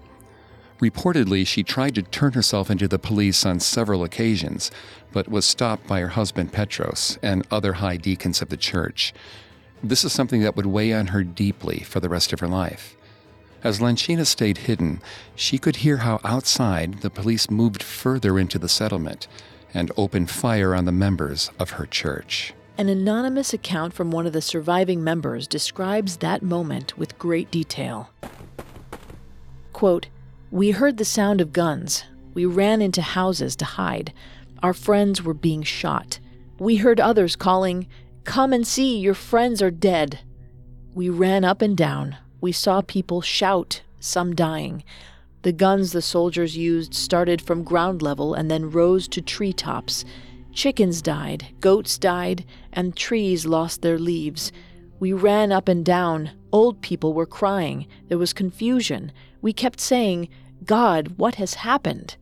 Reportedly, 0.81 1.47
she 1.47 1.63
tried 1.63 1.95
to 1.95 2.03
turn 2.03 2.33
herself 2.33 2.71
into 2.71 2.87
the 2.87 2.99
police 2.99 3.47
on 3.47 3.61
several 3.61 4.05
occasions, 4.05 4.71
but 5.13 5.29
was 5.29 5.47
stopped 5.47 5.87
by 5.87 6.01
her 6.01 6.09
husband 6.09 6.53
Petros 6.53 7.19
and 7.23 7.47
other 7.51 7.75
high 7.75 7.97
deacons 7.97 8.43
of 8.43 8.51
the 8.51 8.57
church. 8.57 9.15
This 9.83 10.05
is 10.05 10.13
something 10.13 10.43
that 10.43 10.57
would 10.57 10.67
weigh 10.67 10.93
on 10.93 11.09
her 11.09 11.25
deeply 11.25 11.81
for 11.81 12.01
the 12.01 12.09
rest 12.09 12.33
of 12.33 12.41
her 12.41 12.49
life. 12.49 12.97
As 13.65 13.81
Lenshina 13.81 14.27
stayed 14.27 14.59
hidden, 14.59 15.01
she 15.35 15.59
could 15.59 15.77
hear 15.77 15.99
how 15.99 16.21
outside 16.25 17.01
the 17.01 17.11
police 17.11 17.51
moved 17.51 17.83
further 17.83 18.39
into 18.39 18.59
the 18.59 18.69
settlement 18.69 19.27
and 19.73 19.91
opened 19.97 20.31
fire 20.31 20.75
on 20.75 20.85
the 20.85 20.93
members 20.93 21.51
of 21.59 21.71
her 21.71 21.87
church. 21.87 22.55
An 22.79 22.91
anonymous 22.91 23.55
account 23.55 23.95
from 23.95 24.11
one 24.11 24.27
of 24.27 24.35
the 24.35 24.43
surviving 24.43 25.03
members 25.03 25.47
describes 25.47 26.19
that 26.19 26.43
moment 26.43 26.99
with 26.99 27.19
great 27.19 27.51
detail. 27.51 28.11
Quote, 29.73 30.07
We 30.51 30.71
heard 30.71 30.97
the 30.97 31.05
sound 31.05 31.41
of 31.41 31.53
guns. 31.53 32.05
We 32.33 32.47
ran 32.47 32.81
into 32.81 33.03
houses 33.03 33.57
to 33.57 33.65
hide. 33.65 34.13
Our 34.63 34.73
friends 34.73 35.23
were 35.23 35.35
being 35.35 35.65
shot. 35.65 36.21
We 36.59 36.77
heard 36.77 37.01
others 37.01 37.35
calling, 37.35 37.89
Come 38.23 38.53
and 38.53 38.67
see, 38.67 38.99
your 38.99 39.15
friends 39.15 39.61
are 39.61 39.73
dead. 39.73 40.21
We 40.95 41.09
ran 41.09 41.45
up 41.45 41.63
and 41.63 41.77
down. 41.77 42.17
We 42.41 42.53
saw 42.53 42.81
people 42.81 43.21
shout, 43.23 43.83
some 43.99 44.35
dying. 44.37 44.85
The 45.43 45.53
guns 45.53 45.93
the 45.93 46.03
soldiers 46.03 46.57
used 46.57 46.95
started 46.95 47.43
from 47.43 47.65
ground 47.65 48.01
level 48.01 48.35
and 48.35 48.51
then 48.51 48.71
rose 48.71 49.09
to 49.09 49.21
treetops. 49.21 50.05
Chickens 50.53 51.03
died, 51.03 51.49
goats 51.61 51.99
died, 51.99 52.45
and 52.73 52.97
trees 52.97 53.47
lost 53.47 53.83
their 53.83 53.99
leaves. 53.99 54.53
We 55.01 55.13
ran 55.13 55.53
up 55.53 55.69
and 55.69 55.85
down. 55.85 56.31
Old 56.57 56.81
people 56.81 57.13
were 57.13 57.27
crying. 57.27 57.87
There 58.09 58.17
was 58.17 58.33
confusion. 58.33 59.13
We 59.43 59.53
kept 59.53 59.79
saying, 59.79 60.31
God, 60.65 61.19
what 61.19 61.35
has 61.35 61.53
happened? 61.53 62.17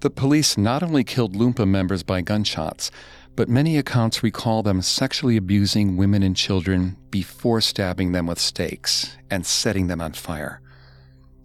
The 0.00 0.10
police 0.10 0.58
not 0.58 0.82
only 0.82 1.04
killed 1.04 1.36
Lumpa 1.36 1.64
members 1.64 2.02
by 2.02 2.22
gunshots, 2.22 2.90
but 3.36 3.48
many 3.48 3.78
accounts 3.78 4.24
recall 4.24 4.64
them 4.64 4.82
sexually 4.82 5.36
abusing 5.36 5.96
women 5.96 6.24
and 6.24 6.34
children 6.34 6.96
before 7.12 7.60
stabbing 7.60 8.10
them 8.10 8.26
with 8.26 8.40
stakes 8.40 9.16
and 9.30 9.46
setting 9.46 9.86
them 9.86 10.00
on 10.00 10.14
fire. 10.14 10.60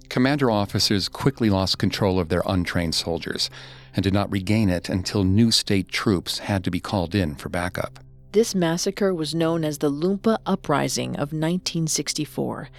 Commander 0.10 0.50
officers 0.50 1.08
quickly 1.08 1.52
lost 1.52 1.78
control 1.78 2.20
of 2.20 2.30
their 2.30 2.42
untrained 2.48 2.96
soldiers 2.96 3.52
and 3.96 4.02
did 4.02 4.12
not 4.12 4.32
regain 4.32 4.70
it 4.70 4.90
until 4.90 5.24
new 5.24 5.52
state 5.52 5.90
troops 5.90 6.40
had 6.40 6.64
to 6.64 6.72
be 6.72 6.80
called 6.80 7.14
in 7.14 7.36
for 7.36 7.50
backup. 7.50 8.03
This 8.34 8.56
massacre 8.56 9.14
was 9.14 9.36
known 9.36 9.64
as 9.64 9.78
the 9.78 9.92
Lumpa 9.92 10.40
Uprising 10.48 11.12
of 11.12 11.34
1964. 11.34 12.70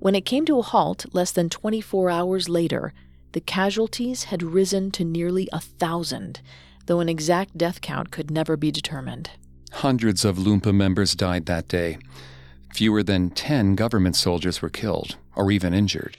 When 0.00 0.14
it 0.14 0.26
came 0.26 0.44
to 0.44 0.58
a 0.58 0.62
halt 0.62 1.06
less 1.14 1.32
than 1.32 1.48
24 1.48 2.10
hours 2.10 2.50
later, 2.50 2.92
the 3.32 3.40
casualties 3.40 4.24
had 4.24 4.42
risen 4.42 4.90
to 4.90 5.04
nearly 5.04 5.48
a 5.50 5.60
thousand. 5.60 6.42
though 6.84 7.00
an 7.00 7.08
exact 7.08 7.56
death 7.56 7.80
count 7.80 8.10
could 8.10 8.30
never 8.30 8.56
be 8.56 8.70
determined. 8.70 9.30
Hundreds 9.72 10.26
of 10.26 10.36
Lumpa 10.36 10.74
members 10.74 11.14
died 11.14 11.46
that 11.46 11.68
day. 11.68 11.98
Fewer 12.74 13.02
than 13.02 13.30
10 13.30 13.76
government 13.76 14.16
soldiers 14.16 14.60
were 14.60 14.70
killed 14.70 15.16
or 15.36 15.50
even 15.50 15.72
injured. 15.72 16.18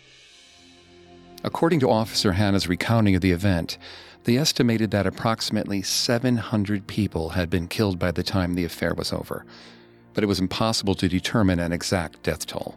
According 1.44 1.80
to 1.82 1.90
Officer 1.90 2.34
Hanna's 2.34 2.68
recounting 2.68 3.16
of 3.16 3.22
the 3.22 3.32
event, 3.32 3.78
they 4.24 4.38
estimated 4.38 4.92
that 4.92 5.08
approximately 5.08 5.82
700 5.82 6.88
people 6.88 7.30
had 7.30 7.50
been 7.50 7.68
killed 7.68 7.98
by 7.98 8.12
the 8.12 8.24
time 8.24 8.54
the 8.54 8.66
affair 8.66 8.94
was 8.94 9.14
over, 9.14 9.46
but 10.14 10.24
it 10.24 10.28
was 10.28 10.40
impossible 10.40 10.96
to 10.96 11.08
determine 11.08 11.60
an 11.60 11.72
exact 11.72 12.22
death 12.24 12.46
toll. 12.46 12.76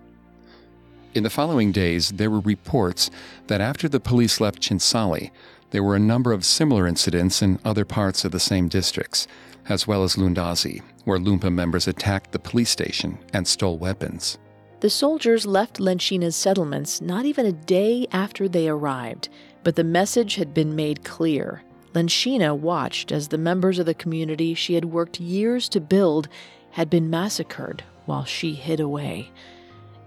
In 1.14 1.24
the 1.24 1.31
following 1.31 1.72
days, 1.72 2.11
there 2.12 2.31
were 2.31 2.40
reports 2.40 3.11
that 3.48 3.61
after 3.61 3.88
the 3.88 4.00
police 4.00 4.40
left 4.40 4.62
Chinsali, 4.62 5.31
there 5.70 5.83
were 5.83 5.96
a 5.96 6.00
number 6.00 6.33
of 6.33 6.44
similar 6.44 6.87
incidents 6.87 7.42
in 7.42 7.59
other 7.64 7.85
parts 7.85 8.24
of 8.24 8.33
the 8.33 8.40
same 8.40 8.68
districts, 8.68 9.26
as 9.68 9.87
well 9.87 10.05
as 10.05 10.16
Lundazi, 10.16 10.83
where 11.05 11.18
Lumpa 11.18 11.52
members 11.52 11.87
attacked 11.87 12.33
the 12.33 12.38
police 12.38 12.70
station 12.70 13.18
and 13.33 13.46
stole 13.46 13.78
weapons. 13.78 14.38
The 14.81 14.90
soldiers 14.90 15.46
left 15.46 15.78
Lenshina's 15.78 16.35
settlements 16.35 17.00
not 17.00 17.24
even 17.24 17.46
a 17.46 17.52
day 17.52 18.07
after 18.11 18.48
they 18.48 18.68
arrived, 18.68 19.28
but 19.64 19.77
the 19.77 19.85
message 19.85 20.37
had 20.37 20.53
been 20.53 20.75
made 20.75 21.05
clear. 21.05 21.62
Lenshina 21.94 22.57
watched 22.57 23.12
as 23.12 23.29
the 23.29 23.38
members 23.38 23.79
of 23.79 23.87
the 23.87 23.94
community 23.94 24.55
she 24.55 24.75
had 24.75 24.87
worked 24.87 25.20
years 25.20 25.68
to 25.68 25.81
build 25.81 26.29
had 26.70 26.88
been 26.88 27.11
massacred 27.11 27.85
while 28.07 28.25
she 28.25 28.55
hid 28.55 28.81
away. 28.81 29.31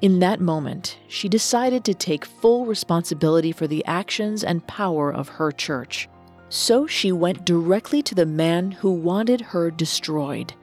In 0.02 0.20
that 0.20 0.42
moment, 0.42 0.98
she 1.08 1.30
decided 1.30 1.84
to 1.86 1.94
take 1.94 2.26
full 2.26 2.66
responsibility 2.66 3.52
for 3.52 3.68
the 3.68 3.86
actions 3.86 4.44
and 4.44 4.68
power 4.68 5.12
of 5.12 5.30
her 5.30 5.52
church. 5.52 6.10
So 6.50 6.86
she 6.86 7.12
went 7.12 7.46
directly 7.46 8.02
to 8.04 8.16
the 8.16 8.26
man 8.26 8.72
who 8.72 8.92
wanted 8.92 9.42
her 9.42 9.72
destroyed, 9.72 10.54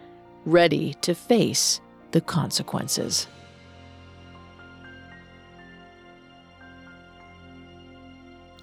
ready 0.44 0.94
to 1.02 1.14
face 1.14 1.80
the 2.10 2.20
consequences. 2.20 3.26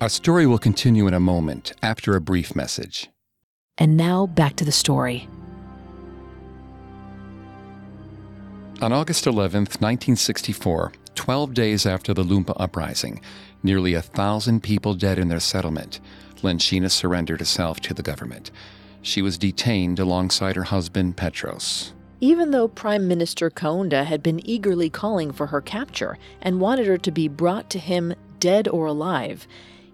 Our 0.02 0.08
story 0.08 0.48
will 0.48 0.60
continue 0.60 1.08
in 1.08 1.14
a 1.14 1.20
moment 1.20 1.74
after 1.84 2.16
a 2.16 2.22
brief 2.22 2.56
message. 2.56 3.10
And 3.78 3.98
now 3.98 4.28
back 4.28 4.56
to 4.56 4.64
the 4.64 4.72
story. 4.72 5.28
On 8.82 8.94
August 8.94 9.28
11, 9.28 9.64
1964, 9.64 10.94
12 11.16 11.54
days 11.54 11.86
after 11.86 12.14
the 12.14 12.24
Lumpa 12.24 12.54
uprising, 12.56 13.20
nearly 13.62 13.94
a 13.94 14.02
thousand 14.02 14.64
people 14.64 14.94
dead 14.94 15.20
in 15.20 15.28
their 15.28 15.42
settlement, 15.42 16.00
Lenshina 16.44 16.90
surrendered 16.90 17.42
herself 17.42 17.82
to 17.82 17.94
the 17.94 18.02
government. 18.02 18.52
She 19.02 19.22
was 19.22 19.38
detained 19.38 20.00
alongside 20.00 20.56
her 20.56 20.64
husband 20.64 21.18
Petros. 21.18 21.92
Even 22.22 22.52
though 22.52 22.70
Prime 22.70 23.06
Minister 23.10 23.50
Kaunda 23.50 24.06
had 24.06 24.24
been 24.24 24.40
eagerly 24.48 24.90
calling 24.90 25.34
for 25.34 25.48
her 25.48 25.60
capture 25.60 26.18
and 26.42 26.62
wanted 26.62 26.88
her 26.88 26.98
to 26.98 27.12
be 27.12 27.28
brought 27.28 27.70
to 27.72 27.80
him 27.80 28.14
dead 28.40 28.70
or 28.70 28.86
alive, 28.86 29.46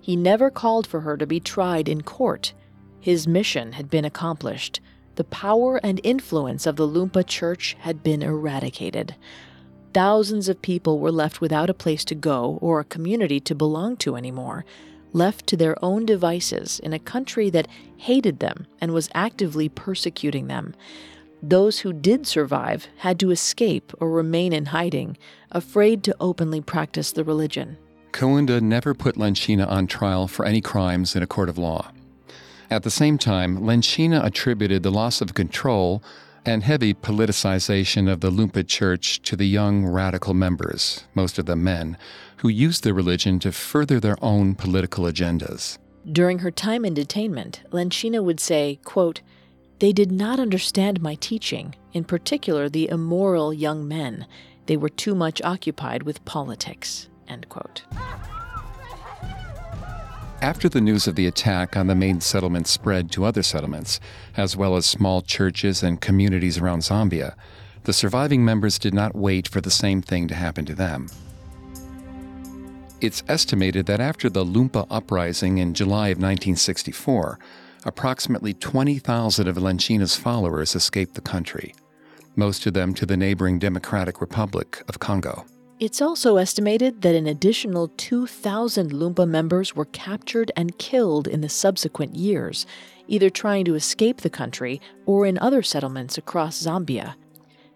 he 0.06 0.16
never 0.16 0.52
called 0.52 0.86
for 0.86 1.02
her 1.02 1.18
to 1.18 1.26
be 1.26 1.40
tried 1.40 1.90
in 1.90 2.04
court. 2.04 2.54
His 3.00 3.28
mission 3.28 3.72
had 3.72 3.90
been 3.90 4.06
accomplished. 4.06 4.80
The 5.16 5.24
power 5.24 5.78
and 5.78 6.00
influence 6.04 6.68
of 6.68 6.76
the 6.76 6.88
Lumpa 6.88 7.26
Church 7.26 7.76
had 7.80 8.04
been 8.04 8.22
eradicated. 8.22 9.16
Thousands 9.96 10.48
of 10.48 10.62
people 10.62 11.00
were 11.00 11.12
left 11.12 11.42
without 11.42 11.72
a 11.72 11.74
place 11.74 12.06
to 12.06 12.14
go 12.14 12.60
or 12.62 12.80
a 12.80 12.86
community 12.86 13.40
to 13.40 13.56
belong 13.56 13.98
to 13.98 14.16
anymore, 14.16 14.64
left 15.12 15.48
to 15.48 15.58
their 15.58 15.76
own 15.84 16.06
devices 16.06 16.80
in 16.82 16.94
a 16.94 17.00
country 17.00 17.50
that 17.50 17.68
hated 17.98 18.40
them 18.40 18.68
and 18.80 18.94
was 18.94 19.10
actively 19.16 19.70
persecuting 19.70 20.46
them. 20.46 20.76
Those 21.42 21.80
who 21.80 21.92
did 21.92 22.28
survive 22.28 22.90
had 22.98 23.20
to 23.22 23.32
escape 23.32 23.92
or 24.00 24.12
remain 24.12 24.54
in 24.54 24.68
hiding, 24.68 25.18
afraid 25.50 26.04
to 26.04 26.16
openly 26.20 26.62
practice 26.62 27.12
the 27.12 27.24
religion. 27.24 27.78
Kaunda 28.16 28.62
never 28.62 28.94
put 28.94 29.18
Lenshina 29.18 29.70
on 29.70 29.88
trial 29.88 30.30
for 30.30 30.46
any 30.46 30.62
crimes 30.62 31.18
in 31.18 31.22
a 31.22 31.28
court 31.28 31.50
of 31.50 31.58
law. 31.58 31.92
At 32.72 32.84
the 32.84 32.90
same 32.90 33.18
time, 33.18 33.60
Lenshina 33.60 34.24
attributed 34.24 34.84
the 34.84 34.90
loss 34.90 35.20
of 35.20 35.34
control 35.34 36.02
and 36.46 36.64
heavy 36.64 36.94
politicization 36.94 38.10
of 38.10 38.22
the 38.22 38.32
Lumpa 38.32 38.66
Church 38.66 39.22
to 39.24 39.36
the 39.36 39.46
young 39.46 39.86
radical 39.86 40.34
members, 40.34 41.04
most 41.14 41.38
of 41.38 41.46
them 41.46 41.66
men, 41.66 41.98
who 42.38 42.48
used 42.48 42.86
their 42.86 42.94
religion 42.94 43.38
to 43.40 43.52
further 43.52 44.00
their 44.00 44.16
own 44.24 44.56
political 44.56 45.04
agendas. 45.04 45.78
During 46.10 46.40
her 46.40 46.52
time 46.52 46.86
in 46.86 46.94
detainment, 46.94 47.70
Lenshina 47.72 48.24
would 48.24 48.40
say, 48.40 48.80
quote, 48.86 49.20
They 49.80 49.92
did 49.92 50.14
not 50.14 50.40
understand 50.40 51.02
my 51.02 51.16
teaching, 51.16 51.76
in 51.92 52.06
particular 52.06 52.70
the 52.70 52.88
immoral 52.88 53.54
young 53.54 53.86
men. 53.86 54.26
They 54.68 54.78
were 54.78 54.88
too 54.88 55.16
much 55.16 55.42
occupied 55.42 56.04
with 56.04 56.24
politics. 56.24 57.10
End 57.28 57.48
quote. 57.50 57.84
After 60.42 60.70
the 60.70 60.82
news 60.82 61.08
of 61.08 61.16
the 61.16 61.28
attack 61.28 61.76
on 61.76 61.88
the 61.88 61.96
main 61.96 62.22
settlement 62.22 62.68
spread 62.68 63.10
to 63.12 63.26
other 63.26 63.42
settlements, 63.42 64.00
as 64.38 64.56
well 64.56 64.76
as 64.76 64.86
small 64.86 65.22
churches 65.22 65.82
and 65.82 66.00
communities 66.00 66.58
around 66.58 66.82
Zambia, 66.82 67.36
the 67.86 67.94
surviving 67.94 68.44
members 68.44 68.78
did 68.78 68.94
not 68.94 69.16
wait 69.16 69.48
for 69.48 69.62
the 69.62 69.72
same 69.72 70.02
thing 70.02 70.28
to 70.28 70.36
happen 70.36 70.66
to 70.66 70.76
them. 70.76 71.08
It's 73.02 73.24
estimated 73.28 73.86
that 73.88 74.00
after 74.00 74.30
the 74.30 74.46
Lumpa 74.46 74.86
uprising 74.90 75.58
in 75.58 75.74
July 75.74 76.10
of 76.10 76.18
1964, 76.18 77.40
approximately 77.86 78.54
20,000 78.54 79.48
of 79.48 79.58
Lenshina's 79.58 80.16
followers 80.16 80.76
escaped 80.76 81.14
the 81.16 81.22
country, 81.22 81.74
most 82.36 82.66
of 82.66 82.74
them 82.74 82.94
to 82.96 83.06
the 83.06 83.18
neighboring 83.18 83.60
Democratic 83.60 84.22
Republic 84.22 84.84
of 84.88 85.00
Congo. 85.00 85.46
It's 85.78 86.02
also 86.02 86.38
estimated 86.38 87.02
that 87.02 87.16
an 87.16 87.28
additional 87.28 87.90
2,000 87.98 88.94
Lumpa 88.94 89.28
members 89.28 89.76
were 89.76 89.86
captured 89.86 90.50
and 90.56 90.78
killed 90.78 91.28
in 91.28 91.42
the 91.42 91.50
subsequent 91.50 92.16
years, 92.16 92.66
either 93.10 93.30
trying 93.30 93.66
to 93.66 93.76
escape 93.76 94.22
the 94.22 94.30
country 94.30 94.80
or 95.06 95.26
in 95.26 95.38
other 95.40 95.62
settlements 95.62 96.18
across 96.18 96.64
Zambia. 96.64 97.16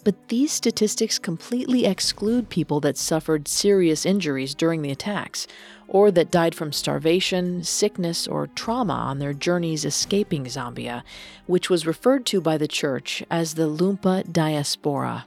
But 0.06 0.30
these 0.30 0.54
statistics 0.54 1.20
completely 1.20 1.86
exclude 1.86 2.48
people 2.48 2.80
that 2.80 2.98
suffered 2.98 3.50
serious 3.50 4.06
injuries 4.06 4.56
during 4.56 4.82
the 4.82 4.92
attacks, 4.92 5.46
or 5.90 6.10
that 6.12 6.32
died 6.32 6.56
from 6.56 6.72
starvation, 6.72 7.66
sickness, 7.66 8.30
or 8.30 8.48
trauma 8.48 8.94
on 8.94 9.20
their 9.20 9.34
journeys 9.34 9.84
escaping 9.84 10.46
Zambia, 10.46 11.04
which 11.48 11.70
was 11.70 11.86
referred 11.86 12.26
to 12.28 12.40
by 12.40 12.58
the 12.58 12.68
church 12.68 13.26
as 13.30 13.56
the 13.56 13.70
Lumpa 13.70 14.32
diaspora. 14.32 15.26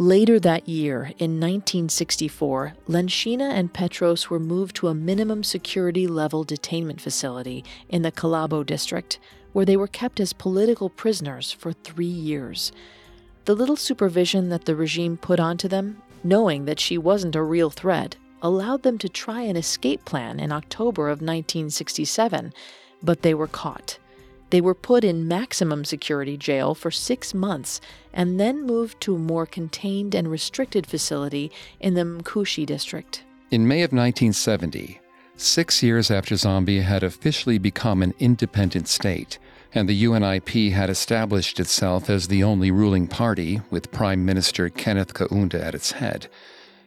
Later 0.00 0.40
that 0.40 0.66
year, 0.66 1.12
in 1.18 1.38
1964, 1.38 2.72
Lenshina 2.88 3.50
and 3.50 3.70
Petros 3.70 4.30
were 4.30 4.38
moved 4.38 4.74
to 4.76 4.88
a 4.88 4.94
minimum 4.94 5.44
security 5.44 6.06
level 6.06 6.42
detainment 6.42 7.02
facility 7.02 7.66
in 7.90 8.00
the 8.00 8.10
Kalabo 8.10 8.64
district, 8.64 9.18
where 9.52 9.66
they 9.66 9.76
were 9.76 9.86
kept 9.86 10.18
as 10.18 10.32
political 10.32 10.88
prisoners 10.88 11.52
for 11.52 11.74
three 11.74 12.06
years. 12.06 12.72
The 13.44 13.54
little 13.54 13.76
supervision 13.76 14.48
that 14.48 14.64
the 14.64 14.74
regime 14.74 15.18
put 15.18 15.38
onto 15.38 15.68
them, 15.68 16.00
knowing 16.24 16.64
that 16.64 16.80
she 16.80 16.96
wasn't 16.96 17.36
a 17.36 17.42
real 17.42 17.68
threat, 17.68 18.16
allowed 18.40 18.84
them 18.84 18.96
to 18.96 19.08
try 19.10 19.42
an 19.42 19.56
escape 19.58 20.06
plan 20.06 20.40
in 20.40 20.50
October 20.50 21.08
of 21.08 21.20
1967, 21.20 22.54
but 23.02 23.20
they 23.20 23.34
were 23.34 23.46
caught. 23.46 23.98
They 24.50 24.60
were 24.60 24.74
put 24.74 25.04
in 25.04 25.28
maximum 25.28 25.84
security 25.84 26.36
jail 26.36 26.74
for 26.74 26.90
six 26.90 27.32
months 27.32 27.80
and 28.12 28.38
then 28.38 28.66
moved 28.66 29.00
to 29.02 29.14
a 29.14 29.18
more 29.18 29.46
contained 29.46 30.14
and 30.14 30.28
restricted 30.28 30.86
facility 30.86 31.52
in 31.78 31.94
the 31.94 32.02
Mkushi 32.02 32.66
district. 32.66 33.22
In 33.50 33.66
May 33.66 33.82
of 33.82 33.92
1970, 33.92 35.00
six 35.36 35.82
years 35.82 36.10
after 36.10 36.34
Zambia 36.34 36.82
had 36.82 37.02
officially 37.02 37.58
become 37.58 38.02
an 38.02 38.14
independent 38.18 38.88
state, 38.88 39.38
and 39.72 39.88
the 39.88 40.04
UNIP 40.04 40.72
had 40.72 40.90
established 40.90 41.60
itself 41.60 42.10
as 42.10 42.26
the 42.26 42.42
only 42.42 42.72
ruling 42.72 43.06
party, 43.06 43.60
with 43.70 43.92
Prime 43.92 44.24
Minister 44.24 44.68
Kenneth 44.68 45.14
Kaunda 45.14 45.62
at 45.62 45.74
its 45.74 45.92
head, 45.92 46.28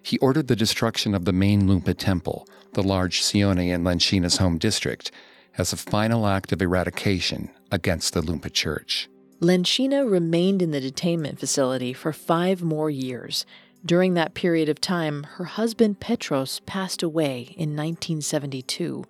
he 0.02 0.18
ordered 0.18 0.50
the 0.50 0.56
destruction 0.56 1.16
of 1.16 1.24
the 1.24 1.32
main 1.32 1.62
Lumpa 1.64 1.98
temple, 1.98 2.46
the 2.74 2.84
large 2.84 3.22
Sione 3.22 3.74
in 3.74 3.84
Lenshina's 3.84 4.38
home 4.38 4.58
district, 4.58 5.12
as 5.58 5.72
a 5.72 5.78
final 5.78 6.28
act 6.28 6.52
of 6.52 6.62
eradication 6.62 7.50
against 7.72 8.14
the 8.14 8.22
Lumpa 8.22 8.52
Church. 8.52 9.10
Lenshina 9.40 10.10
remained 10.10 10.62
in 10.62 10.72
the 10.72 10.80
detainment 10.80 11.38
facility 11.38 11.92
for 11.92 12.14
five 12.14 12.62
more 12.62 12.90
years. 12.90 13.46
During 13.86 14.14
that 14.14 14.34
period 14.34 14.70
of 14.70 14.80
time, 14.80 15.24
her 15.36 15.44
husband 15.44 16.00
Petros 16.00 16.62
passed 16.62 17.04
away 17.04 17.54
in 17.58 17.76
1972. 17.76 19.04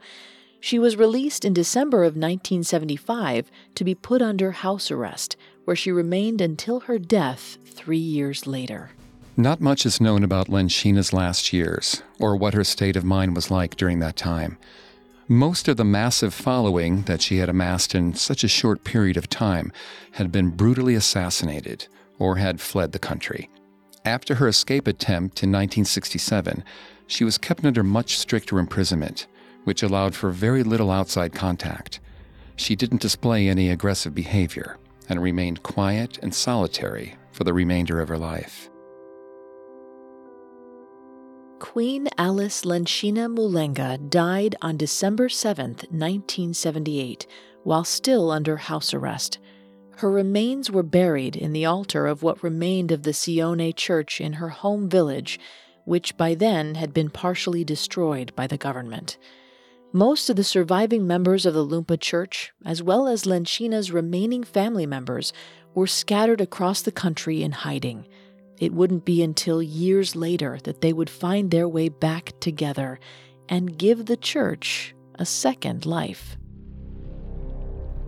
She 0.60 0.80
was 0.80 0.96
released 0.96 1.46
in 1.46 1.54
December 1.54 2.00
of 2.04 2.16
1975 2.16 3.52
to 3.76 3.84
be 3.84 3.94
put 3.94 4.22
under 4.22 4.52
house 4.52 4.90
arrest, 4.90 5.36
where 5.66 5.76
she 5.76 5.92
remained 5.92 6.42
until 6.42 6.82
her 6.82 6.98
death 6.98 7.58
three 7.66 7.98
years 7.98 8.48
later. 8.48 8.92
Not 9.36 9.62
much 9.62 9.86
is 9.86 10.02
known 10.02 10.24
about 10.24 10.48
Lenshina's 10.48 11.12
last 11.14 11.54
years, 11.54 12.02
or 12.20 12.36
what 12.36 12.54
her 12.54 12.64
state 12.64 12.96
of 12.96 13.04
mind 13.04 13.36
was 13.36 13.52
like 13.52 13.76
during 13.76 14.00
that 14.00 14.16
time. 14.16 14.58
Most 15.30 15.70
of 15.70 15.78
the 15.78 15.86
massive 15.86 16.34
following 16.34 17.04
that 17.04 17.22
she 17.22 17.38
had 17.38 17.48
amassed 17.48 17.96
in 17.96 18.14
such 18.14 18.44
a 18.44 18.50
short 18.50 18.84
period 18.84 19.16
of 19.16 19.30
time 19.30 19.72
had 20.12 20.34
been 20.34 20.50
brutally 20.50 20.96
assassinated 20.96 21.88
or 22.20 22.36
had 22.36 22.60
fled 22.60 22.92
the 22.92 23.00
country. 23.00 23.50
After 24.04 24.36
her 24.36 24.50
escape 24.50 24.86
attempt 24.86 25.42
in 25.42 25.50
1967, 25.50 26.66
she 27.08 27.24
was 27.24 27.38
kept 27.38 27.64
under 27.64 27.84
much 27.84 28.18
stricter 28.18 28.60
imprisonment, 28.60 29.28
which 29.64 29.82
allowed 29.82 30.14
for 30.14 30.30
very 30.30 30.62
little 30.62 30.92
outside 30.92 31.34
contact. 31.34 32.02
She 32.58 32.76
didn't 32.76 33.02
display 33.02 33.48
any 33.48 33.70
aggressive 33.70 34.14
behavior 34.14 34.78
and 35.08 35.24
remained 35.24 35.64
quiet 35.64 36.20
and 36.22 36.36
solitary 36.36 37.16
for 37.32 37.46
the 37.46 37.54
remainder 37.54 38.02
of 38.02 38.10
her 38.10 38.18
life. 38.18 38.70
Queen 41.64 42.10
Alice 42.18 42.66
Lenshina 42.66 43.34
Mulenga 43.34 43.98
died 44.10 44.54
on 44.62 44.76
December 44.76 45.30
7, 45.30 45.70
1978, 45.90 47.26
while 47.64 47.86
still 47.86 48.32
under 48.32 48.58
house 48.58 48.94
arrest. 48.94 49.40
Her 49.96 50.12
remains 50.12 50.70
were 50.70 50.84
buried 50.84 51.38
in 51.38 51.54
the 51.54 51.64
altar 51.64 52.06
of 52.06 52.22
what 52.22 52.44
remained 52.44 52.92
of 52.92 53.04
the 53.04 53.14
Sione 53.14 53.74
Church 53.74 54.20
in 54.20 54.34
her 54.34 54.50
home 54.50 54.90
village, 54.90 55.40
which 55.86 56.18
by 56.18 56.36
then 56.36 56.76
had 56.76 56.94
been 56.94 57.10
partially 57.10 57.64
destroyed 57.64 58.36
by 58.36 58.46
the 58.46 58.58
government. 58.58 59.18
Most 59.94 60.30
of 60.30 60.36
the 60.36 60.44
surviving 60.44 61.08
members 61.08 61.46
of 61.46 61.54
the 61.54 61.66
Lumpa 61.66 61.98
Church, 61.98 62.52
as 62.66 62.84
well 62.84 63.08
as 63.08 63.24
Lenshina's 63.24 63.90
remaining 63.90 64.44
family 64.44 64.86
members, 64.86 65.32
were 65.74 65.88
scattered 65.88 66.42
across 66.42 66.82
the 66.82 66.92
country 66.92 67.42
in 67.42 67.54
hiding. 67.54 68.06
It 68.64 68.74
wouldn't 68.74 69.04
be 69.04 69.22
until 69.22 69.62
years 69.62 70.16
later 70.16 70.58
that 70.64 70.80
they 70.80 70.94
would 70.94 71.10
find 71.10 71.52
their 71.52 71.68
way 71.68 71.90
back 71.90 72.32
together 72.40 72.98
and 73.50 73.78
give 73.78 74.06
the 74.06 74.16
church 74.16 74.96
a 75.16 75.26
second 75.26 75.86
life. 75.86 76.38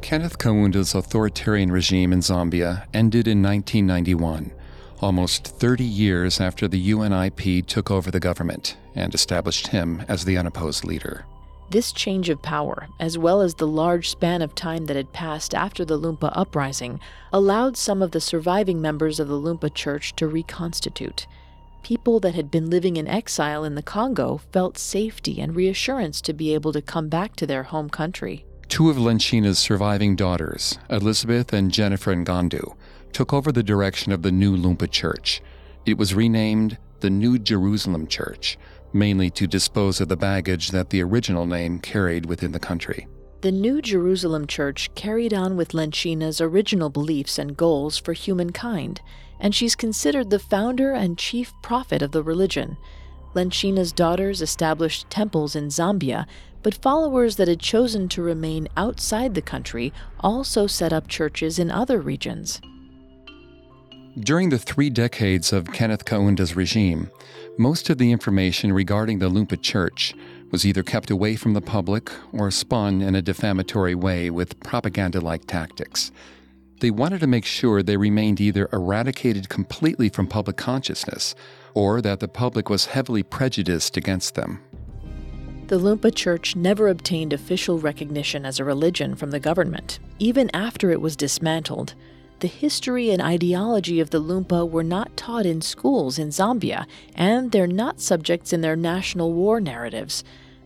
Kenneth 0.01 0.37
Kaunda's 0.37 0.95
authoritarian 0.95 1.73
regime 1.73 2.13
in 2.13 2.21
Zambia 2.21 2.87
ended 2.93 3.27
in 3.27 3.43
1991, 3.43 4.53
almost 5.01 5.45
30 5.45 5.83
years 5.83 6.39
after 6.39 6.69
the 6.69 6.89
UNIP 6.91 7.65
took 7.65 7.91
over 7.91 8.09
the 8.09 8.21
government 8.21 8.77
and 8.95 9.13
established 9.13 9.67
him 9.67 10.05
as 10.07 10.23
the 10.23 10.37
unopposed 10.37 10.85
leader. 10.85 11.25
This 11.69 11.91
change 11.91 12.29
of 12.29 12.41
power, 12.41 12.87
as 12.99 13.17
well 13.17 13.41
as 13.41 13.55
the 13.55 13.67
large 13.67 14.09
span 14.09 14.41
of 14.41 14.53
time 14.53 14.85
that 14.85 14.95
had 14.95 15.13
passed 15.13 15.55
after 15.55 15.83
the 15.83 15.99
Lumpa 15.99 16.31
uprising, 16.35 16.99
allowed 17.33 17.75
some 17.75 18.01
of 18.01 18.11
the 18.11 18.21
surviving 18.21 18.81
members 18.81 19.19
of 19.19 19.27
the 19.27 19.39
Lumpa 19.39 19.73
Church 19.73 20.15
to 20.17 20.27
reconstitute. 20.27 21.25
People 21.81 22.19
that 22.19 22.35
had 22.35 22.49
been 22.51 22.69
living 22.69 22.97
in 22.97 23.07
exile 23.07 23.63
in 23.63 23.75
the 23.75 23.83
Congo 23.83 24.41
felt 24.51 24.77
safety 24.77 25.41
and 25.41 25.55
reassurance 25.55 26.21
to 26.21 26.33
be 26.33 26.53
able 26.53 26.71
to 26.71 26.81
come 26.81 27.09
back 27.09 27.35
to 27.35 27.47
their 27.47 27.63
home 27.63 27.89
country. 27.89 28.45
Two 28.67 28.89
of 28.89 28.97
Lenshina's 28.97 29.59
surviving 29.59 30.15
daughters, 30.15 30.77
Elizabeth 30.89 31.53
and 31.53 31.71
Jennifer 31.71 32.15
Ngandu, 32.15 32.75
took 33.11 33.33
over 33.33 33.51
the 33.51 33.63
direction 33.63 34.11
of 34.11 34.21
the 34.21 34.31
new 34.31 34.55
Lumpa 34.55 34.89
Church. 34.89 35.41
It 35.85 35.97
was 35.97 36.15
renamed 36.15 36.77
the 37.01 37.09
New 37.09 37.37
Jerusalem 37.37 38.07
Church 38.07 38.57
mainly 38.95 39.29
to 39.29 39.45
dispose 39.45 40.01
of 40.01 40.07
the 40.07 40.17
baggage 40.17 40.71
that 40.71 40.89
the 40.89 41.03
original 41.03 41.45
name 41.45 41.77
carried 41.79 42.25
within 42.25 42.51
the 42.51 42.59
country. 42.59 43.07
The 43.41 43.51
New 43.51 43.81
Jerusalem 43.81 44.47
Church 44.47 44.89
carried 44.95 45.33
on 45.33 45.55
with 45.55 45.73
Lenshina's 45.73 46.41
original 46.41 46.89
beliefs 46.89 47.37
and 47.37 47.55
goals 47.55 47.97
for 47.97 48.13
humankind, 48.13 49.01
and 49.39 49.53
she's 49.53 49.75
considered 49.75 50.29
the 50.29 50.39
founder 50.39 50.93
and 50.93 51.17
chief 51.17 51.53
prophet 51.61 52.01
of 52.01 52.11
the 52.11 52.23
religion. 52.23 52.77
Lenshina's 53.35 53.91
daughters 53.91 54.41
established 54.41 55.09
temples 55.09 55.55
in 55.55 55.67
Zambia, 55.67 56.25
but 56.63 56.81
followers 56.81 57.35
that 57.35 57.47
had 57.47 57.59
chosen 57.59 58.09
to 58.09 58.23
remain 58.23 58.67
outside 58.77 59.35
the 59.35 59.41
country 59.41 59.93
also 60.21 60.65
set 60.65 60.93
up 60.93 61.07
churches 61.07 61.59
in 61.59 61.69
other 61.69 61.99
regions. 61.99 62.59
During 64.19 64.47
the 64.47 64.57
three 64.57 64.89
decades 64.89 65.51
of 65.51 65.73
Kenneth 65.73 66.05
Kaunda's 66.05 66.55
regime, 66.55 67.11
most 67.57 67.89
of 67.89 67.97
the 67.97 68.13
information 68.13 68.71
regarding 68.71 69.19
the 69.19 69.29
Lumpa 69.29 69.61
Church 69.61 70.13
was 70.51 70.65
either 70.65 70.83
kept 70.83 71.11
away 71.11 71.35
from 71.35 71.53
the 71.53 71.59
public 71.59 72.09
or 72.31 72.49
spun 72.49 73.01
in 73.01 73.13
a 73.15 73.21
defamatory 73.21 73.93
way 73.93 74.29
with 74.29 74.57
propaganda 74.61 75.19
like 75.19 75.45
tactics. 75.47 76.13
They 76.79 76.91
wanted 76.91 77.19
to 77.19 77.27
make 77.27 77.43
sure 77.43 77.83
they 77.83 77.97
remained 77.97 78.39
either 78.39 78.69
eradicated 78.71 79.49
completely 79.49 80.07
from 80.07 80.27
public 80.27 80.55
consciousness 80.55 81.35
or 81.73 81.99
that 81.99 82.21
the 82.21 82.29
public 82.29 82.69
was 82.69 82.85
heavily 82.85 83.21
prejudiced 83.21 83.97
against 83.97 84.35
them. 84.35 84.63
The 85.67 85.77
Lumpa 85.77 86.15
Church 86.15 86.55
never 86.55 86.87
obtained 86.87 87.33
official 87.33 87.79
recognition 87.79 88.45
as 88.45 88.61
a 88.61 88.63
religion 88.63 89.15
from 89.15 89.31
the 89.31 89.41
government, 89.41 89.99
even 90.19 90.49
after 90.53 90.89
it 90.89 91.01
was 91.01 91.17
dismantled 91.17 91.95
the 92.39 92.47
history 92.47 93.09
and 93.11 93.21
ideology 93.21 93.99
of 93.99 94.09
the 94.09 94.21
Lumpa 94.21 94.69
were 94.69 94.83
not 94.83 95.15
taught 95.15 95.45
in 95.45 95.61
schools 95.61 96.19
in 96.19 96.29
Zambia, 96.29 96.85
and 97.15 97.51
they're 97.51 97.67
not 97.67 98.01
subjects 98.01 98.51
in 98.51 98.61
their 98.61 98.75
national 98.75 99.33
war 99.33 99.61
narratives. 99.61 100.23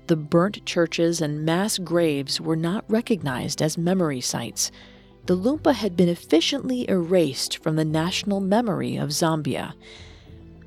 The 0.08 0.16
burnt 0.16 0.66
churches 0.66 1.22
and 1.22 1.46
mass 1.46 1.78
graves 1.78 2.42
were 2.42 2.56
not 2.56 2.84
recognized 2.88 3.62
as 3.62 3.78
memory 3.78 4.22
sites. 4.22 4.72
The 5.28 5.38
Lumpa 5.38 5.76
had 5.76 5.96
been 5.96 6.10
efficiently 6.10 6.90
erased 6.90 7.58
from 7.62 7.76
the 7.76 7.86
national 7.86 8.40
memory 8.40 8.96
of 8.96 9.10
Zambia. 9.10 9.74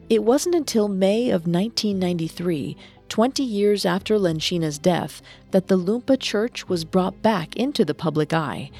It 0.08 0.22
wasn't 0.22 0.54
until 0.54 0.86
May 0.86 1.30
of 1.30 1.46
1993, 1.46 2.76
20 3.08 3.42
years 3.42 3.84
after 3.84 4.18
Lenshina's 4.18 4.78
death, 4.78 5.20
that 5.50 5.66
the 5.66 5.76
Lumpa 5.76 6.20
Church 6.20 6.68
was 6.68 6.84
brought 6.84 7.20
back 7.22 7.56
into 7.56 7.84
the 7.84 7.94
public 7.94 8.32
eye. 8.32 8.70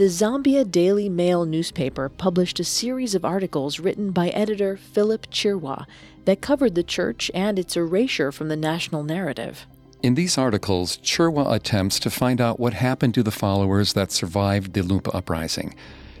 The 0.00 0.06
Zambia 0.06 0.64
Daily 0.64 1.10
Mail 1.10 1.44
newspaper 1.44 2.08
published 2.08 2.58
a 2.58 2.64
series 2.64 3.14
of 3.14 3.22
articles 3.22 3.78
written 3.78 4.12
by 4.12 4.30
editor 4.30 4.78
Philip 4.78 5.26
Chirwa 5.30 5.84
that 6.24 6.40
covered 6.40 6.74
the 6.74 6.82
church 6.82 7.30
and 7.34 7.58
its 7.58 7.76
erasure 7.76 8.32
from 8.32 8.48
the 8.48 8.56
national 8.56 9.02
narrative. 9.02 9.66
In 10.02 10.14
these 10.14 10.38
articles, 10.38 10.96
Chirwa 11.02 11.52
attempts 11.52 12.00
to 12.00 12.08
find 12.08 12.40
out 12.40 12.58
what 12.58 12.72
happened 12.72 13.12
to 13.12 13.22
the 13.22 13.30
followers 13.30 13.92
that 13.92 14.10
survived 14.10 14.72
the 14.72 14.80
Lumpa 14.80 15.14
uprising, 15.14 15.74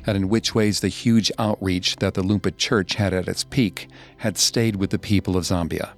and 0.06 0.14
in 0.14 0.28
which 0.28 0.54
ways 0.54 0.80
the 0.80 0.88
huge 0.88 1.32
outreach 1.38 1.96
that 2.00 2.12
the 2.12 2.22
Lumpa 2.22 2.54
Church 2.58 2.96
had 2.96 3.14
at 3.14 3.28
its 3.28 3.44
peak 3.44 3.88
had 4.18 4.36
stayed 4.36 4.76
with 4.76 4.90
the 4.90 4.98
people 4.98 5.38
of 5.38 5.44
Zambia. 5.44 5.92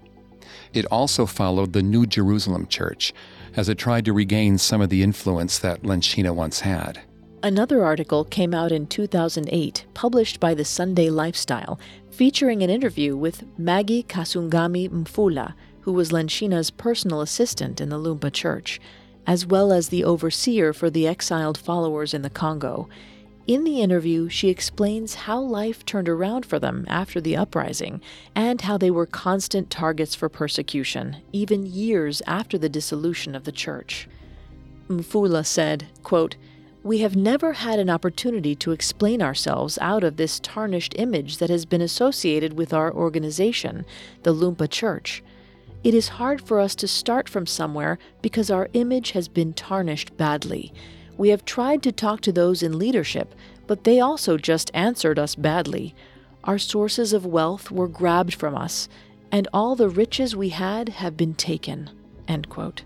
It 0.72 0.86
also 0.86 1.26
followed 1.26 1.72
the 1.72 1.82
New 1.82 2.06
Jerusalem 2.06 2.68
Church, 2.68 3.12
as 3.56 3.68
it 3.68 3.76
tried 3.76 4.04
to 4.04 4.12
regain 4.12 4.56
some 4.56 4.80
of 4.80 4.88
the 4.88 5.02
influence 5.02 5.58
that 5.58 5.82
Lenshina 5.82 6.32
once 6.32 6.60
had. 6.60 7.02
Another 7.44 7.84
article 7.84 8.24
came 8.24 8.54
out 8.54 8.70
in 8.70 8.86
2008, 8.86 9.86
published 9.94 10.38
by 10.38 10.54
the 10.54 10.64
Sunday 10.64 11.10
Lifestyle, 11.10 11.80
featuring 12.08 12.62
an 12.62 12.70
interview 12.70 13.16
with 13.16 13.42
Maggie 13.58 14.04
Kasungami 14.04 14.88
Mfula, 14.88 15.54
who 15.80 15.92
was 15.92 16.12
Lenshina's 16.12 16.70
personal 16.70 17.20
assistant 17.20 17.80
in 17.80 17.88
the 17.88 17.98
Lumpa 17.98 18.32
Church, 18.32 18.80
as 19.26 19.44
well 19.44 19.72
as 19.72 19.88
the 19.88 20.04
overseer 20.04 20.72
for 20.72 20.88
the 20.88 21.08
exiled 21.08 21.58
followers 21.58 22.14
in 22.14 22.22
the 22.22 22.30
Congo. 22.30 22.88
In 23.48 23.64
the 23.64 23.80
interview, 23.80 24.28
she 24.28 24.48
explains 24.48 25.14
how 25.14 25.40
life 25.40 25.84
turned 25.84 26.08
around 26.08 26.46
for 26.46 26.60
them 26.60 26.84
after 26.86 27.20
the 27.20 27.36
uprising 27.36 28.00
and 28.36 28.60
how 28.60 28.78
they 28.78 28.90
were 28.90 29.04
constant 29.04 29.68
targets 29.68 30.14
for 30.14 30.28
persecution, 30.28 31.16
even 31.32 31.66
years 31.66 32.22
after 32.24 32.56
the 32.56 32.68
dissolution 32.68 33.34
of 33.34 33.42
the 33.42 33.50
church. 33.50 34.08
Mfula 34.88 35.44
said, 35.44 35.88
quote, 36.04 36.36
we 36.82 36.98
have 36.98 37.14
never 37.14 37.52
had 37.52 37.78
an 37.78 37.88
opportunity 37.88 38.56
to 38.56 38.72
explain 38.72 39.22
ourselves 39.22 39.78
out 39.80 40.02
of 40.02 40.16
this 40.16 40.40
tarnished 40.40 40.94
image 40.98 41.38
that 41.38 41.50
has 41.50 41.64
been 41.64 41.80
associated 41.80 42.54
with 42.54 42.72
our 42.72 42.92
organization, 42.92 43.84
the 44.24 44.34
Lumpa 44.34 44.68
Church. 44.68 45.22
It 45.84 45.94
is 45.94 46.08
hard 46.08 46.40
for 46.40 46.58
us 46.58 46.74
to 46.76 46.88
start 46.88 47.28
from 47.28 47.46
somewhere 47.46 47.98
because 48.20 48.50
our 48.50 48.68
image 48.72 49.12
has 49.12 49.28
been 49.28 49.52
tarnished 49.52 50.16
badly. 50.16 50.72
We 51.16 51.28
have 51.28 51.44
tried 51.44 51.82
to 51.84 51.92
talk 51.92 52.20
to 52.22 52.32
those 52.32 52.62
in 52.62 52.78
leadership, 52.78 53.34
but 53.68 53.84
they 53.84 54.00
also 54.00 54.36
just 54.36 54.70
answered 54.74 55.18
us 55.18 55.36
badly. 55.36 55.94
Our 56.42 56.58
sources 56.58 57.12
of 57.12 57.24
wealth 57.24 57.70
were 57.70 57.88
grabbed 57.88 58.34
from 58.34 58.56
us, 58.56 58.88
and 59.30 59.46
all 59.52 59.76
the 59.76 59.88
riches 59.88 60.34
we 60.34 60.48
had 60.48 60.88
have 60.88 61.16
been 61.16 61.34
taken. 61.34 61.90
End 62.26 62.48
quote. 62.48 62.82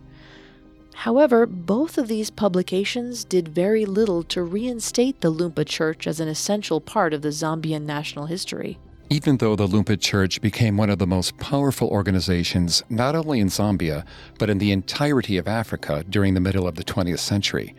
However, 0.97 1.44
both 1.44 1.99
of 1.99 2.09
these 2.09 2.30
publications 2.30 3.22
did 3.22 3.49
very 3.49 3.84
little 3.84 4.22
to 4.24 4.42
reinstate 4.42 5.20
the 5.20 5.30
Lumpa 5.30 5.66
Church 5.66 6.07
as 6.07 6.20
an 6.20 6.26
essential 6.26 6.80
part 6.80 7.12
of 7.12 7.20
the 7.20 7.28
Zambian 7.28 7.82
national 7.82 8.26
history. 8.26 8.78
Even 9.11 9.36
though 9.36 9.55
the 9.55 9.68
Lumpa 9.68 10.01
Church 10.01 10.40
became 10.40 10.78
one 10.78 10.88
of 10.88 10.99
the 10.99 11.07
most 11.07 11.36
powerful 11.36 11.88
organizations 11.88 12.82
not 12.88 13.14
only 13.14 13.40
in 13.40 13.49
Zambia, 13.49 14.07
but 14.38 14.49
in 14.49 14.57
the 14.57 14.72
entirety 14.72 15.36
of 15.36 15.47
Africa 15.47 16.03
during 16.09 16.32
the 16.32 16.40
middle 16.40 16.66
of 16.66 16.76
the 16.76 16.84
20th 16.84 17.18
century, 17.18 17.74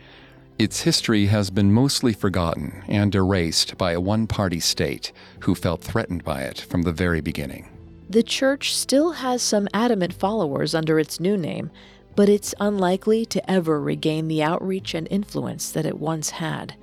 its 0.56 0.82
history 0.82 1.26
has 1.26 1.50
been 1.50 1.72
mostly 1.72 2.12
forgotten 2.12 2.84
and 2.86 3.12
erased 3.16 3.76
by 3.76 3.92
a 3.92 4.00
one 4.00 4.28
party 4.28 4.60
state 4.60 5.12
who 5.40 5.56
felt 5.56 5.82
threatened 5.82 6.22
by 6.22 6.42
it 6.42 6.60
from 6.60 6.82
the 6.82 6.92
very 6.92 7.20
beginning. 7.20 7.68
The 8.08 8.22
church 8.22 8.74
still 8.74 9.12
has 9.12 9.42
some 9.42 9.68
adamant 9.74 10.14
followers 10.14 10.74
under 10.74 10.98
its 10.98 11.20
new 11.20 11.36
name, 11.36 11.70
but 12.18 12.28
it's 12.28 12.52
unlikely 12.58 13.24
to 13.24 13.48
ever 13.48 13.80
regain 13.80 14.26
the 14.26 14.42
outreach 14.42 14.92
and 14.92 15.06
influence 15.08 15.70
that 15.70 15.86
it 15.86 16.00
once 16.00 16.30
had. 16.30 16.74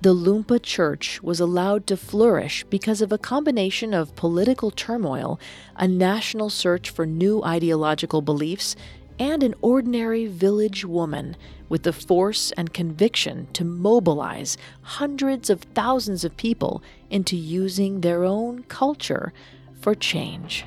The 0.00 0.14
Lumpa 0.14 0.62
Church 0.62 1.22
was 1.22 1.40
allowed 1.40 1.86
to 1.88 1.96
flourish 1.98 2.64
because 2.70 3.02
of 3.02 3.12
a 3.12 3.18
combination 3.18 3.92
of 3.92 4.16
political 4.16 4.70
turmoil, 4.70 5.38
a 5.76 5.86
national 5.86 6.48
search 6.48 6.88
for 6.88 7.04
new 7.04 7.44
ideological 7.44 8.22
beliefs, 8.22 8.74
and 9.18 9.42
an 9.42 9.54
ordinary 9.60 10.26
village 10.26 10.86
woman 10.86 11.36
with 11.68 11.82
the 11.82 11.92
force 11.92 12.50
and 12.52 12.72
conviction 12.72 13.48
to 13.52 13.64
mobilize 13.66 14.56
hundreds 14.80 15.50
of 15.50 15.60
thousands 15.74 16.24
of 16.24 16.34
people 16.38 16.82
into 17.10 17.36
using 17.36 18.00
their 18.00 18.24
own 18.24 18.62
culture 18.68 19.34
for 19.82 19.94
change. 19.94 20.64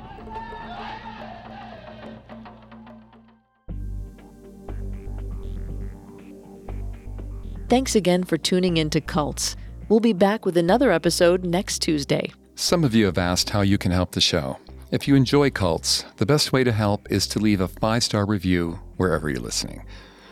Thanks 7.67 7.95
again 7.95 8.23
for 8.23 8.37
tuning 8.37 8.77
in 8.77 8.91
to 8.91 9.01
Cults. 9.01 9.55
We'll 9.89 9.99
be 9.99 10.13
back 10.13 10.45
with 10.45 10.55
another 10.55 10.91
episode 10.91 11.43
next 11.43 11.79
Tuesday. 11.79 12.31
Some 12.53 12.83
of 12.83 12.93
you 12.93 13.05
have 13.05 13.17
asked 13.17 13.49
how 13.49 13.61
you 13.61 13.79
can 13.79 13.91
help 13.91 14.11
the 14.11 14.21
show. 14.21 14.59
If 14.91 15.07
you 15.07 15.15
enjoy 15.15 15.49
cults, 15.49 16.05
the 16.17 16.27
best 16.27 16.53
way 16.53 16.63
to 16.63 16.71
help 16.71 17.11
is 17.11 17.25
to 17.29 17.39
leave 17.39 17.61
a 17.61 17.67
five 17.67 18.03
star 18.03 18.27
review 18.27 18.79
wherever 18.97 19.31
you're 19.31 19.39
listening. 19.39 19.83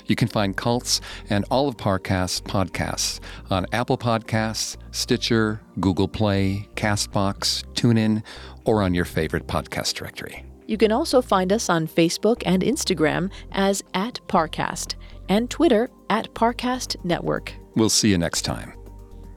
You 0.05 0.15
can 0.15 0.27
find 0.27 0.55
Cults 0.55 1.01
and 1.31 1.43
all 1.49 1.67
of 1.67 1.75
Parcast's 1.75 2.41
podcasts 2.41 3.19
on 3.49 3.65
Apple 3.71 3.97
Podcasts, 3.97 4.77
Stitcher, 4.91 5.59
Google 5.79 6.07
Play, 6.07 6.69
Castbox, 6.75 7.63
TuneIn, 7.73 8.21
or 8.63 8.83
on 8.83 8.93
your 8.93 9.05
favorite 9.05 9.47
podcast 9.47 9.95
directory. 9.95 10.45
You 10.67 10.77
can 10.77 10.91
also 10.91 11.21
find 11.21 11.51
us 11.51 11.67
on 11.67 11.87
Facebook 11.87 12.43
and 12.45 12.61
Instagram 12.61 13.31
as 13.51 13.83
at 13.95 14.19
Parcast 14.27 14.95
and 15.29 15.49
Twitter 15.49 15.89
at 16.09 16.33
Parcast 16.33 17.03
Network. 17.03 17.53
We'll 17.75 17.89
see 17.89 18.09
you 18.09 18.17
next 18.17 18.43
time. 18.43 18.73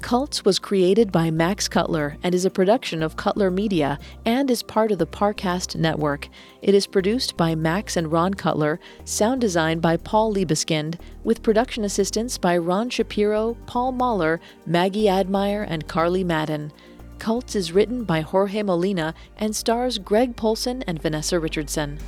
Cults 0.03 0.45
was 0.45 0.61
created 0.61 1.11
by 1.11 1.31
Max 1.31 1.67
Cutler 1.67 2.17
and 2.23 2.35
is 2.35 2.45
a 2.45 2.51
production 2.51 3.03
of 3.03 3.17
Cutler 3.17 3.51
Media 3.51 3.99
and 4.25 4.49
is 4.51 4.63
part 4.63 4.93
of 4.93 4.99
the 4.99 5.07
Parcast 5.07 5.75
network. 5.75 6.29
It 6.63 6.75
is 6.75 6.87
produced 6.87 7.37
by 7.37 7.55
Max 7.55 7.97
and 7.97 8.13
Ron 8.13 8.35
Cutler, 8.35 8.79
sound 9.05 9.41
design 9.41 9.81
by 9.81 9.97
Paul 9.97 10.33
Liebeskind, 10.33 11.01
with 11.25 11.43
production 11.43 11.83
assistance 11.83 12.39
by 12.39 12.57
Ron 12.57 12.89
Shapiro, 12.89 13.57
Paul 13.67 13.93
Mahler, 13.93 14.41
Maggie 14.65 15.09
Admire, 15.09 15.67
and 15.69 15.89
Carly 15.89 16.23
Madden. 16.23 16.73
Cults 17.19 17.57
is 17.57 17.73
written 17.73 18.05
by 18.05 18.21
Jorge 18.21 18.63
Molina 18.63 19.15
and 19.39 19.57
stars 19.57 19.99
Greg 19.99 20.37
Polcyn 20.37 20.85
and 20.87 21.01
Vanessa 21.01 21.41
Richardson. 21.41 21.99